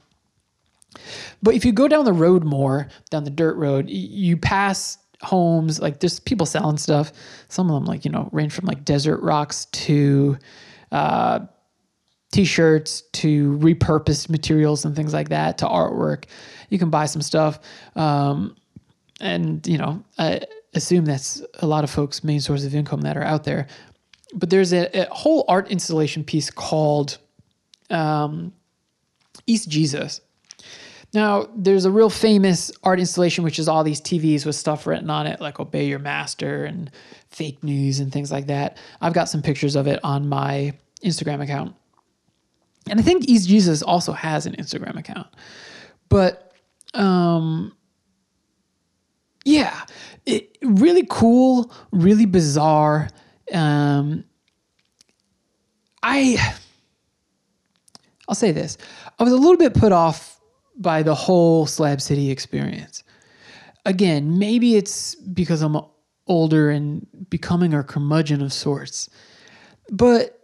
[1.43, 5.81] But if you go down the road more, down the dirt road, you pass homes
[5.81, 7.11] like there's people selling stuff.
[7.49, 10.37] Some of them like you know range from like desert rocks to
[10.91, 11.39] uh,
[12.31, 16.25] t-shirts to repurposed materials and things like that to artwork.
[16.69, 17.59] You can buy some stuff,
[17.95, 18.55] um,
[19.19, 20.41] and you know I
[20.73, 23.67] assume that's a lot of folks' main source of income that are out there.
[24.33, 27.17] But there's a, a whole art installation piece called
[27.89, 28.53] um,
[29.47, 30.21] East Jesus.
[31.11, 35.09] Now, there's a real famous art installation, which is all these TVs with stuff written
[35.09, 36.91] on it, like Obey Your Master and
[37.29, 38.77] fake news and things like that.
[39.01, 41.75] I've got some pictures of it on my Instagram account.
[42.87, 45.27] And I think East Jesus also has an Instagram account.
[46.09, 46.48] But
[46.93, 47.75] um,
[49.45, 49.85] yeah,
[50.25, 53.09] it, really cool, really bizarre.
[53.53, 54.23] Um,
[56.03, 56.37] I
[58.27, 58.77] I'll say this.
[59.17, 60.39] I was a little bit put off
[60.77, 63.03] by the whole Slab City experience.
[63.85, 65.77] Again, maybe it's because I'm
[66.27, 69.09] older and becoming a curmudgeon of sorts.
[69.89, 70.39] But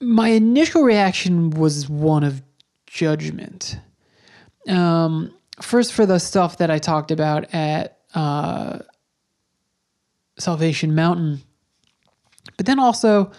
[0.00, 2.40] my initial reaction was one of
[2.86, 3.78] judgment.
[4.66, 8.80] Um, first, for the stuff that I talked about at uh,
[10.38, 11.42] Salvation Mountain,
[12.56, 13.30] but then also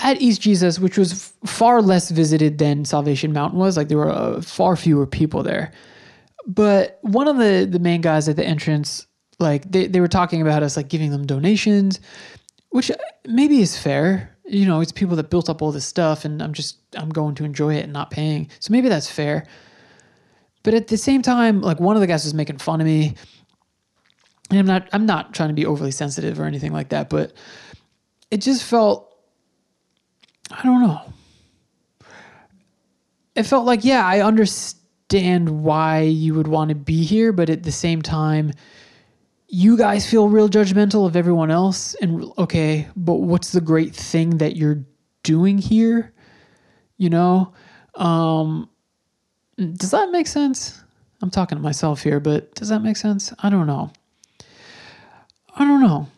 [0.00, 3.76] at East Jesus, which was far less visited than Salvation Mountain was.
[3.76, 5.72] Like there were uh, far fewer people there.
[6.46, 9.06] But one of the the main guys at the entrance,
[9.38, 12.00] like they, they were talking about us like giving them donations,
[12.70, 12.90] which
[13.26, 14.30] maybe is fair.
[14.46, 17.34] You know, it's people that built up all this stuff, and I'm just I'm going
[17.36, 18.50] to enjoy it and not paying.
[18.60, 19.46] So maybe that's fair.
[20.64, 23.14] But at the same time, like one of the guys was making fun of me.
[24.50, 27.32] And I'm not I'm not trying to be overly sensitive or anything like that, but
[28.30, 29.14] it just felt
[30.50, 31.00] I don't know.
[33.34, 37.62] It felt like, yeah, I understand why you would want to be here, but at
[37.62, 38.52] the same time,
[39.48, 41.94] you guys feel real judgmental of everyone else.
[41.94, 44.84] And okay, but what's the great thing that you're
[45.22, 46.12] doing here?
[46.96, 47.52] You know?
[47.96, 48.68] Um,
[49.56, 50.82] does that make sense?
[51.22, 53.32] I'm talking to myself here, but does that make sense?
[53.42, 53.92] I don't know.
[55.56, 56.08] I don't know.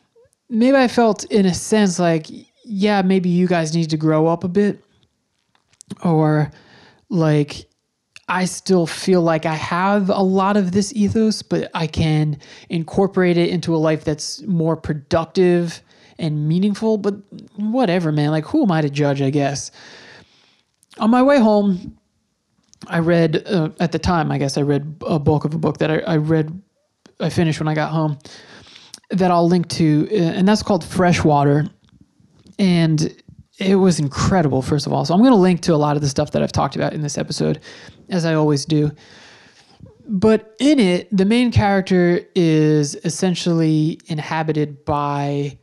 [0.49, 2.27] Maybe I felt in a sense like,
[2.65, 4.83] yeah, maybe you guys need to grow up a bit.
[6.03, 6.51] Or
[7.09, 7.67] like,
[8.29, 13.37] I still feel like I have a lot of this ethos, but I can incorporate
[13.37, 15.83] it into a life that's more productive
[16.19, 16.97] and meaningful.
[16.97, 17.15] But
[17.55, 18.31] whatever, man.
[18.31, 19.71] Like, who am I to judge, I guess?
[20.99, 21.99] On my way home,
[22.87, 25.79] I read, uh, at the time, I guess I read a bulk of a book
[25.79, 26.63] that I, I read,
[27.21, 28.19] I finished when I got home
[29.11, 31.67] that I'll link to, uh, and that's called Freshwater.
[32.59, 33.15] And
[33.59, 35.05] it was incredible, first of all.
[35.05, 36.93] So I'm going to link to a lot of the stuff that I've talked about
[36.93, 37.61] in this episode,
[38.09, 38.93] as I always do.
[40.09, 45.59] But in it, the main character is essentially inhabited by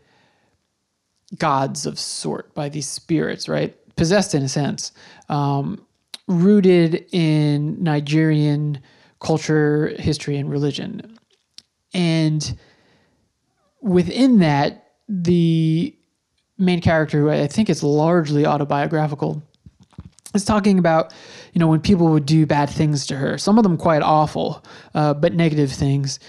[1.37, 3.75] gods of sort, by these spirits, right?
[3.95, 4.91] Possessed in a sense,
[5.29, 5.85] um,
[6.27, 8.79] rooted in Nigerian
[9.19, 11.17] culture, history, and religion.
[11.93, 12.57] And
[13.81, 15.95] within that, the
[16.57, 19.43] main character, who I think is largely autobiographical,
[20.33, 21.13] is talking about,
[21.53, 24.63] you know, when people would do bad things to her, some of them quite awful,
[24.95, 26.19] uh, but negative things.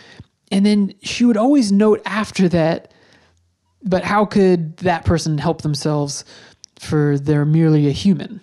[0.50, 2.92] And then she would always note after that,
[3.82, 6.24] but how could that person help themselves
[6.78, 8.40] for they're merely a human?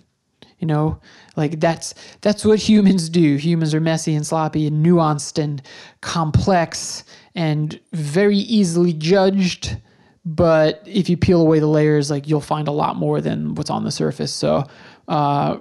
[0.59, 0.99] You know,
[1.35, 3.35] like that's that's what humans do.
[3.35, 5.61] Humans are messy and sloppy and nuanced and
[6.01, 7.03] complex
[7.35, 9.77] and very easily judged.
[10.25, 13.69] But if you peel away the layers, like you'll find a lot more than what's
[13.69, 14.31] on the surface.
[14.31, 14.65] So
[15.07, 15.57] uh,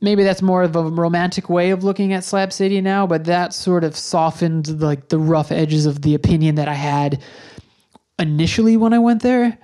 [0.00, 3.06] maybe that's more of a romantic way of looking at Slab City now.
[3.06, 7.22] But that sort of softened like the rough edges of the opinion that I had
[8.18, 9.58] initially when I went there.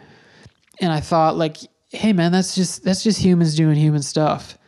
[0.81, 1.59] And I thought like,
[1.91, 4.59] hey man, that's just that's just humans doing human stuff.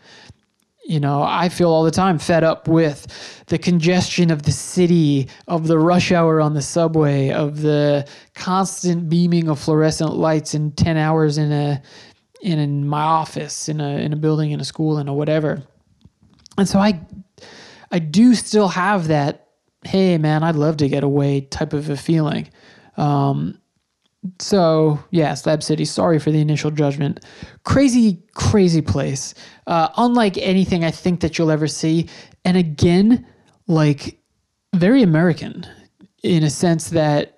[0.88, 5.28] You know, I feel all the time fed up with the congestion of the city,
[5.48, 10.70] of the rush hour on the subway, of the constant beaming of fluorescent lights in
[10.72, 11.82] 10 hours in a
[12.40, 15.60] in, my office, in a in a building, in a school, in a whatever.
[16.56, 17.00] And so I
[17.90, 19.48] I do still have that,
[19.84, 22.48] hey man, I'd love to get away type of a feeling.
[22.96, 23.58] Um,
[24.38, 25.84] so yeah, Slab City.
[25.84, 27.24] Sorry for the initial judgment.
[27.64, 29.34] Crazy, crazy place.
[29.66, 32.08] Uh, unlike anything I think that you'll ever see,
[32.44, 33.26] and again,
[33.66, 34.18] like
[34.74, 35.66] very American
[36.22, 37.32] in a sense that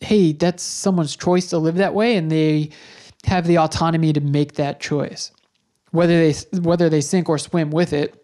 [0.00, 2.70] hey, that's someone's choice to live that way, and they
[3.24, 5.30] have the autonomy to make that choice,
[5.90, 8.16] whether they whether they sink or swim with it.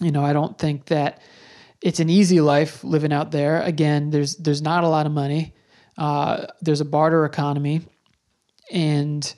[0.00, 1.20] You know, I don't think that
[1.82, 3.60] it's an easy life living out there.
[3.62, 5.54] Again, there's there's not a lot of money.
[5.96, 7.82] Uh, there's a barter economy,
[8.72, 9.34] and,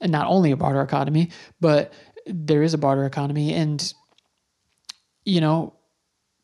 [0.00, 1.30] and not only a barter economy,
[1.60, 1.92] but
[2.26, 3.92] there is a barter economy, and
[5.24, 5.72] you know,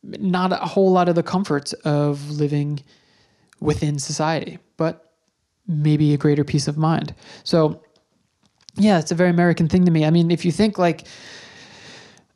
[0.02, 2.82] not a whole lot of the comforts of living
[3.60, 5.12] within society, but
[5.66, 7.14] maybe a greater peace of mind.
[7.44, 7.82] So,
[8.76, 10.04] yeah, it's a very American thing to me.
[10.06, 11.06] I mean, if you think like,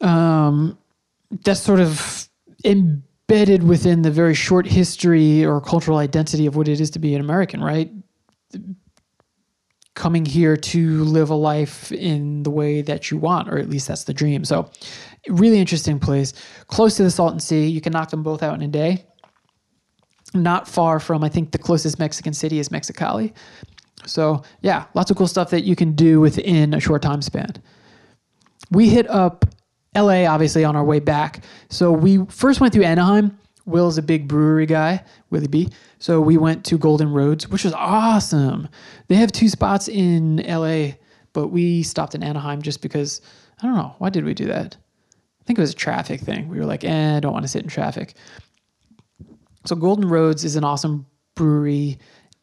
[0.01, 0.77] um,
[1.45, 2.29] that's sort of
[3.35, 7.17] embedded within the very short history or cultural identity of what it is to be
[7.17, 7.91] an American, right?
[9.95, 13.89] Coming here to live a life in the way that you want, or at least
[13.89, 14.45] that's the dream.
[14.45, 14.71] So,
[15.29, 16.33] really interesting place,
[16.69, 17.67] close to the Salton Sea.
[17.67, 19.05] You can knock them both out in a day.
[20.33, 23.33] Not far from, I think the closest Mexican city is Mexicali.
[24.07, 27.53] So, yeah, lots of cool stuff that you can do within a short time span.
[28.71, 29.45] We hit up
[29.95, 31.45] LA obviously on our way back.
[31.71, 33.39] So we first went through Anaheim.
[33.67, 35.71] Will's a big brewery guy, Willie B.
[35.99, 38.69] So we went to Golden Roads, which was awesome.
[39.09, 40.97] They have two spots in LA,
[41.33, 43.23] but we stopped in Anaheim just because
[43.63, 43.95] I don't know.
[43.99, 44.77] Why did we do that?
[45.41, 46.49] I think it was a traffic thing.
[46.49, 48.15] We were like, eh, I don't want to sit in traffic.
[49.65, 51.99] So Golden Roads is an awesome brewery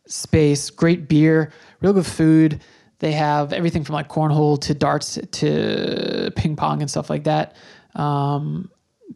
[0.08, 2.62] space, great beer, real good food.
[3.02, 7.56] They have everything from like cornhole to darts to ping pong and stuff like that.
[7.96, 8.70] Um,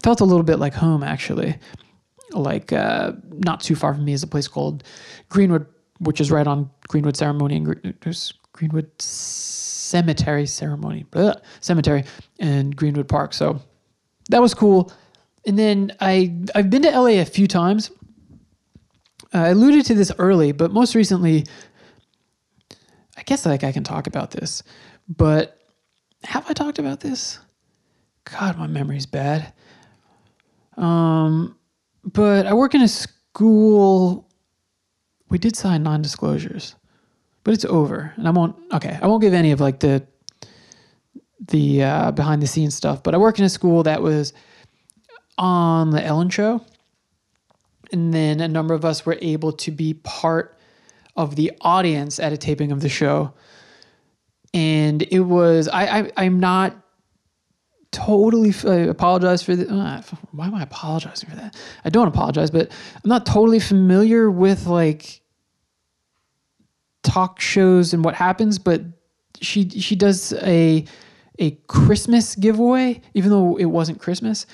[0.04, 1.56] felt a little bit like home actually.
[2.32, 4.84] Like uh, not too far from me is a place called
[5.30, 5.68] Greenwood,
[6.00, 11.06] which is right on Greenwood Ceremony and there's Greenwood Cemetery Ceremony,
[11.60, 12.06] Cemetery
[12.40, 13.36] and Greenwood Park.
[13.36, 13.62] So
[14.32, 14.92] that was cool.
[15.46, 17.92] And then I I've been to LA a few times.
[19.32, 21.46] I alluded to this early, but most recently,
[23.26, 24.63] guess like I can talk about this,
[25.07, 25.59] but
[26.23, 27.39] have I talked about this?
[28.32, 29.53] God, my memory's bad.
[30.78, 31.57] Um,
[32.03, 34.28] but I work in a school.
[35.30, 36.76] We did sign non-disclosures,
[37.43, 38.55] but it's over, and I won't.
[38.73, 40.05] Okay, I won't give any of like the
[41.47, 43.03] the uh, behind the scenes stuff.
[43.03, 44.34] But I work in a school that was
[45.38, 46.63] on the Ellen Show,
[47.91, 50.55] and then a number of us were able to be part
[51.16, 53.34] of the audience at a taping of the show.
[54.53, 56.76] And it was I, I I'm not
[57.91, 60.01] totally I apologize for the uh,
[60.32, 61.55] why am I apologizing for that?
[61.84, 65.22] I don't apologize, but I'm not totally familiar with like
[67.03, 68.82] talk shows and what happens, but
[69.41, 70.86] she she does a
[71.39, 74.45] a Christmas giveaway, even though it wasn't Christmas.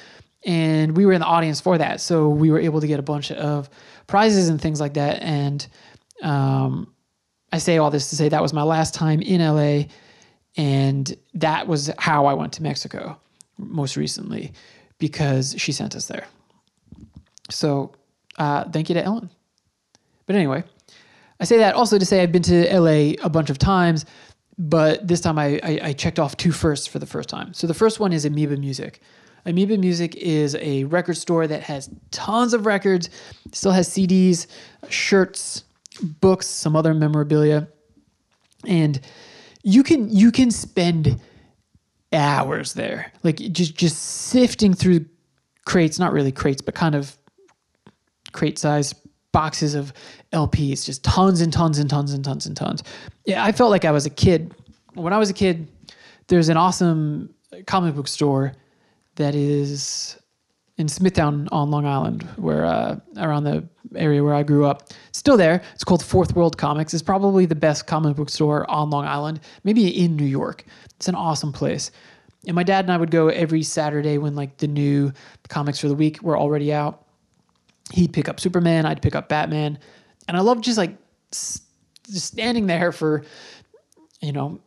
[0.43, 2.01] And we were in the audience for that.
[2.01, 3.69] So we were able to get a bunch of
[4.07, 5.21] prizes and things like that.
[5.21, 5.65] And
[6.21, 6.93] um,
[7.51, 9.87] I say all this to say that was my last time in LA.
[10.57, 13.17] And that was how I went to Mexico
[13.57, 14.53] most recently
[14.97, 16.27] because she sent us there.
[17.49, 17.93] So
[18.37, 19.29] uh, thank you to Ellen.
[20.25, 20.63] But anyway,
[21.39, 24.05] I say that also to say I've been to LA a bunch of times
[24.61, 27.51] but this time I, I, I, checked off two firsts for the first time.
[27.53, 29.01] So the first one is Amoeba Music.
[29.45, 33.09] Amoeba Music is a record store that has tons of records,
[33.53, 34.45] still has CDs,
[34.87, 35.63] shirts,
[36.01, 37.67] books, some other memorabilia,
[38.65, 38.99] and
[39.63, 41.19] you can you can spend
[42.13, 45.05] hours there, like just just sifting through
[45.65, 47.17] crates, not really crates, but kind of
[48.31, 48.93] crate size
[49.31, 49.93] boxes of
[50.33, 52.83] LPs, just tons and tons and tons and tons and tons.
[53.25, 54.53] Yeah, I felt like I was a kid.
[54.93, 55.69] When I was a kid,
[56.27, 57.33] there's an awesome
[57.65, 58.53] comic book store
[59.15, 60.17] that is
[60.81, 63.63] in Smithtown on Long Island, where uh, around the
[63.95, 64.89] area where I grew up.
[65.11, 65.61] Still there.
[65.73, 66.93] It's called Fourth World Comics.
[66.93, 70.65] It's probably the best comic book store on Long Island, maybe in New York.
[70.97, 71.91] It's an awesome place.
[72.47, 75.13] And my dad and I would go every Saturday when like the new
[75.47, 77.05] comics for the week were already out
[77.91, 79.77] he'd pick up Superman, I'd pick up Batman,
[80.27, 80.97] and I love just like
[81.31, 81.63] just
[82.11, 83.23] standing there for
[84.21, 84.59] you know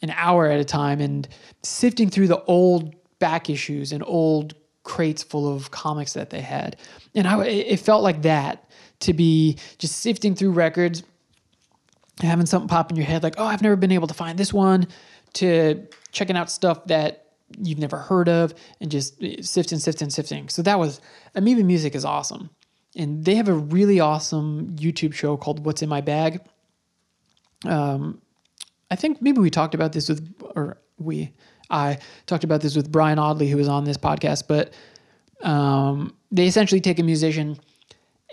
[0.00, 1.28] an hour at a time and
[1.62, 6.76] sifting through the old back issues and old crates full of comics that they had,
[7.14, 8.70] and I it felt like that
[9.00, 11.02] to be just sifting through records,
[12.20, 14.52] having something pop in your head like oh I've never been able to find this
[14.52, 14.86] one,
[15.34, 17.22] to checking out stuff that
[17.60, 20.48] you've never heard of and just sifting, sifting, sifting.
[20.48, 21.00] So that was
[21.34, 22.50] Amoeba Music is awesome.
[22.96, 26.40] And they have a really awesome YouTube show called What's in My Bag.
[27.64, 28.20] Um,
[28.90, 31.32] I think maybe we talked about this with, or we,
[31.72, 34.72] I talked about this with Brian Audley, who was on this podcast, but
[35.42, 37.58] um, they essentially take a musician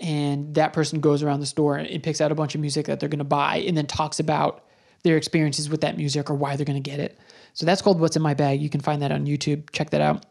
[0.00, 3.00] and that person goes around the store and picks out a bunch of music that
[3.00, 4.64] they're going to buy and then talks about
[5.02, 7.18] their experiences with that music or why they're going to get it.
[7.54, 8.60] So that's called What's in My Bag.
[8.60, 9.70] You can find that on YouTube.
[9.72, 10.24] Check that out.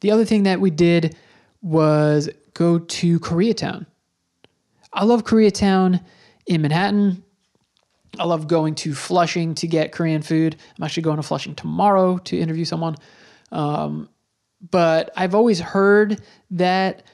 [0.00, 1.16] The other thing that we did
[1.60, 3.86] was go to Koreatown.
[4.92, 6.02] I love Koreatown
[6.46, 7.24] in Manhattan.
[8.18, 10.56] I love going to Flushing to get Korean food.
[10.76, 12.96] I'm actually going to Flushing tomorrow to interview someone.
[13.50, 14.08] Um,
[14.70, 17.04] but I've always heard that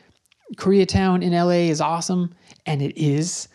[0.57, 2.34] Koreatown in LA is awesome,
[2.66, 3.49] and it is.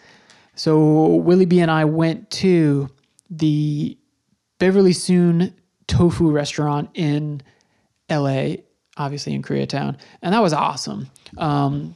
[0.56, 2.90] So Willie B and I went to
[3.30, 3.98] the
[4.60, 5.54] Beverly Soon
[5.88, 7.42] Tofu restaurant in
[8.10, 8.56] LA,
[8.98, 11.10] obviously in Koreatown, and that was awesome.
[11.38, 11.96] Um,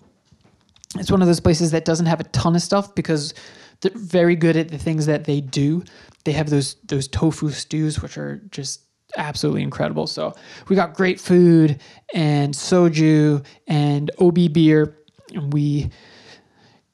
[0.95, 3.33] it's one of those places that doesn't have a ton of stuff because
[3.81, 5.83] they're very good at the things that they do.
[6.23, 8.81] They have those those tofu stews, which are just
[9.15, 10.07] absolutely incredible.
[10.07, 10.35] So
[10.67, 11.79] we got great food
[12.13, 14.97] and soju and OB beer,
[15.33, 15.89] and we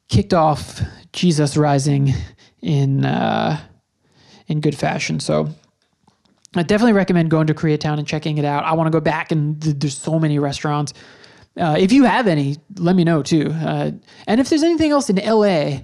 [0.09, 0.81] kicked off
[1.11, 2.13] Jesus Rising
[2.61, 3.59] in uh,
[4.47, 5.19] in good fashion.
[5.19, 5.49] So
[6.55, 8.63] I definitely recommend going to Koreatown and checking it out.
[8.63, 10.93] I want to go back, and th- there's so many restaurants.
[11.59, 13.51] Uh, if you have any, let me know too.
[13.51, 13.91] Uh,
[14.27, 15.81] and if there's anything else in LA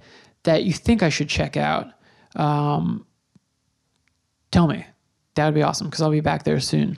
[0.50, 1.92] that you think I should check out,
[2.36, 3.06] um,
[4.50, 4.84] tell me.
[5.36, 6.98] That would be awesome because I'll be back there soon.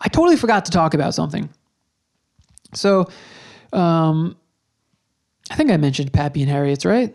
[0.00, 1.50] I totally forgot to talk about something.
[2.72, 3.10] So,
[3.74, 4.38] um,
[5.50, 7.14] I think I mentioned Pappy and Harriet's, right?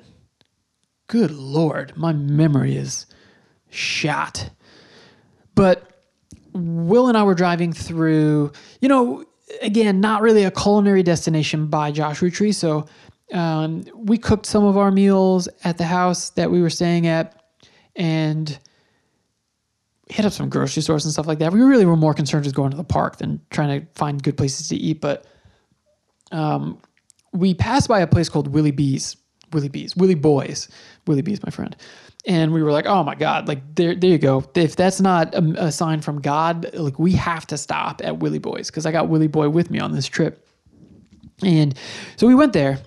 [1.07, 3.07] Good Lord, my memory is
[3.71, 4.51] shot.
[5.55, 5.89] But
[6.53, 9.25] Will and I were driving through, you know,
[9.63, 12.51] again, not really a culinary destination by Joshua Tree.
[12.51, 12.85] So
[13.33, 17.41] um, we cooked some of our meals at the house that we were staying at
[17.95, 18.57] and
[20.09, 21.51] hit up some grocery stores and stuff like that.
[21.51, 24.37] We really were more concerned with going to the park than trying to find good
[24.37, 25.01] places to eat.
[25.01, 25.25] But
[26.31, 26.79] um,
[27.31, 29.17] we passed by a place called Willie B's,
[29.51, 30.69] Willie B's, Willie Boys,
[31.07, 31.75] Willie B's, my friend.
[32.25, 34.43] And we were like, oh my God, like there, there you go.
[34.55, 38.39] If that's not a, a sign from God, like we have to stop at Willie
[38.39, 40.47] Boys because I got Willie Boy with me on this trip.
[41.41, 41.73] And
[42.15, 42.79] so we went there,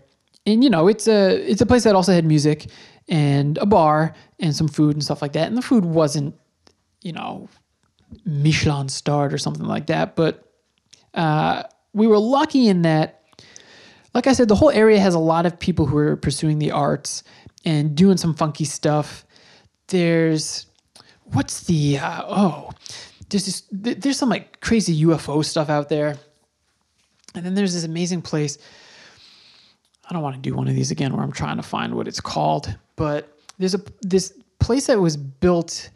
[0.47, 2.67] and you know, it's a it's a place that also had music
[3.09, 5.49] and a bar and some food and stuff like that.
[5.49, 6.35] And the food wasn't,
[7.03, 7.49] you know,
[8.25, 10.51] Michelin starred or something like that, but
[11.15, 13.17] uh, we were lucky in that
[14.17, 16.71] like I said, the whole area has a lot of people who are pursuing the
[16.71, 17.23] arts
[17.67, 19.27] and doing some funky stuff.
[19.89, 20.65] There's
[21.25, 22.71] what's the uh, oh,
[23.29, 26.17] there's this, there's some like crazy UFO stuff out there,
[27.35, 28.57] and then there's this amazing place.
[30.09, 32.07] I don't want to do one of these again where I'm trying to find what
[32.07, 35.91] it's called, but there's a this place that was built.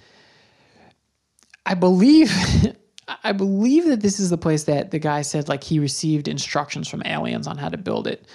[1.67, 2.33] I believe
[3.25, 6.89] I believe that this is the place that the guy said like he received instructions
[6.89, 8.27] from aliens on how to build it.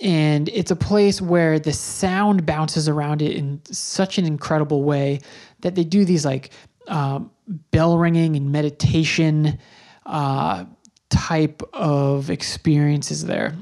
[0.00, 5.20] And it's a place where the sound bounces around it in such an incredible way
[5.60, 6.50] that they do these like
[6.86, 7.30] um,
[7.70, 9.58] bell ringing and meditation
[10.06, 10.64] uh,
[11.10, 13.56] type of experiences there.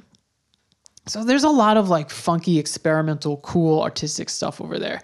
[1.06, 5.00] So there's a lot of like funky, experimental, cool, artistic stuff over there.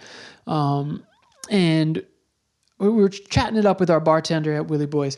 [0.46, 1.04] Um,
[1.50, 2.04] and
[2.78, 5.16] we were chatting it up with our bartender at Willie Boys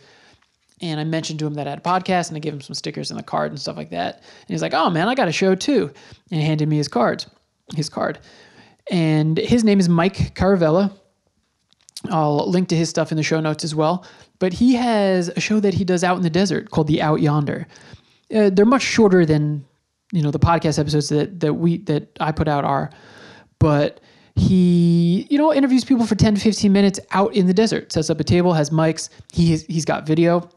[0.81, 2.75] and I mentioned to him that I had a podcast and I gave him some
[2.75, 4.17] stickers and the card and stuff like that.
[4.17, 5.93] And he's like, oh man, I got a show too.
[6.31, 7.27] And he handed me his cards,
[7.75, 8.19] his card.
[8.91, 10.93] And his name is Mike Caravella.
[12.11, 14.05] I'll link to his stuff in the show notes as well.
[14.39, 17.23] But he has a show that he does out in the desert called The Out
[17.23, 17.67] Yonder.
[18.35, 19.65] Uh, they're much shorter than
[20.15, 22.91] you know the podcast episodes that that we that I put out are,
[23.59, 24.01] but
[24.37, 28.11] he you know interviews people for 10 to 15 minutes out in the desert sets
[28.11, 30.51] up a table has mics he he's got video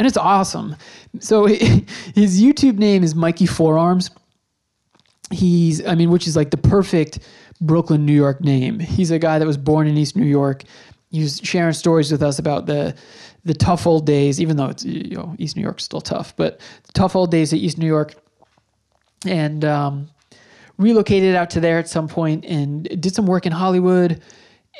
[0.00, 0.76] and it's awesome.
[1.20, 4.10] So his YouTube name is Mikey Forearms.
[5.30, 7.18] He's, I mean, which is like the perfect
[7.60, 8.78] Brooklyn, New York name.
[8.78, 10.64] He's a guy that was born in East New York.
[11.10, 12.94] He was sharing stories with us about the
[13.44, 16.60] the tough old days, even though it's you know East New York's still tough, but
[16.94, 18.14] tough old days at East New York,
[19.26, 20.10] and um,
[20.78, 24.22] relocated out to there at some point and did some work in Hollywood,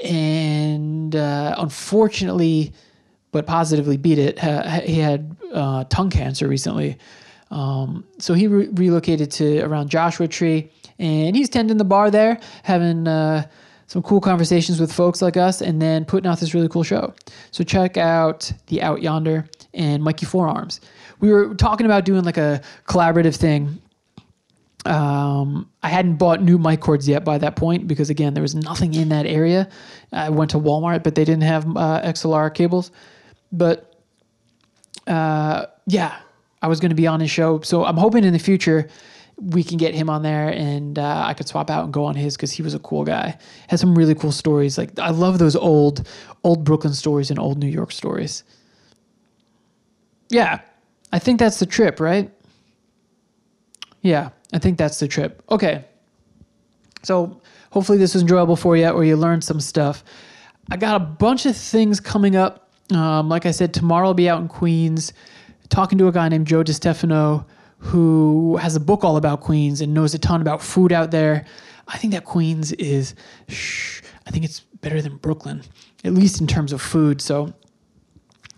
[0.03, 2.73] and uh, unfortunately
[3.33, 4.41] but positively beat it.
[4.85, 6.99] he had uh, tongue cancer recently.
[7.53, 10.71] Um, so he re- relocated to around Joshua Tree
[11.01, 13.47] and he's tending the bar there, having uh,
[13.87, 17.15] some cool conversations with folks like us, and then putting out this really cool show.
[17.51, 20.81] So check out The Out Yonder and Mikey Forearms.
[21.21, 23.81] We were talking about doing like a collaborative thing.
[24.87, 28.55] Um, I hadn't bought new mic cords yet by that point because again, there was
[28.55, 29.69] nothing in that area.
[30.13, 32.91] I went to Walmart, but they didn't have uh, XLR cables.
[33.53, 34.03] But
[35.07, 36.19] uh, yeah,
[36.63, 37.61] I was going to be on his show.
[37.61, 38.89] So I'm hoping in the future
[39.41, 42.15] we can get him on there and uh, I could swap out and go on
[42.15, 43.39] his because he was a cool guy.
[43.69, 44.77] Has some really cool stories.
[44.77, 46.07] Like I love those old,
[46.45, 48.45] old Brooklyn stories and old New York stories.
[50.29, 50.61] Yeah,
[51.13, 52.31] I think that's the trip, right?
[54.03, 55.43] Yeah, I think that's the trip.
[55.51, 55.85] Okay.
[57.03, 57.41] So
[57.71, 60.05] hopefully this was enjoyable for you or you learned some stuff.
[60.71, 62.71] I got a bunch of things coming up.
[62.93, 65.13] Um, like I said, tomorrow I'll be out in Queens
[65.69, 67.47] talking to a guy named Joe DiStefano
[67.79, 71.47] who has a book all about Queens and knows a ton about food out there.
[71.89, 73.15] I think that Queens is,
[73.49, 75.63] shh, I think it's better than Brooklyn,
[76.05, 77.21] at least in terms of food.
[77.21, 77.55] So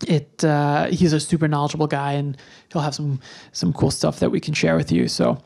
[0.05, 2.37] it uh, he's a super knowledgeable guy and
[2.71, 3.19] he'll have some
[3.51, 5.07] some cool stuff that we can share with you.
[5.07, 5.41] So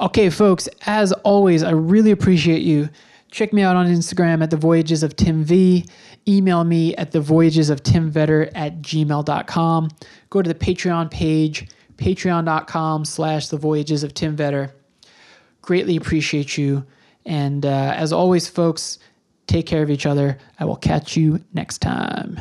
[0.00, 2.88] okay, folks, as always, I really appreciate you.
[3.30, 5.84] Check me out on Instagram at the Voyages of Tim V.
[6.28, 9.90] Email me at the Voyages of Tim Vetter at gmail.com.
[10.30, 14.72] Go to the Patreon page, patreon.com slash the Voyages of Tim Vetter.
[15.60, 16.84] Greatly appreciate you.
[17.24, 18.98] And uh, as always, folks,
[19.46, 20.38] take care of each other.
[20.58, 22.40] I will catch you next time.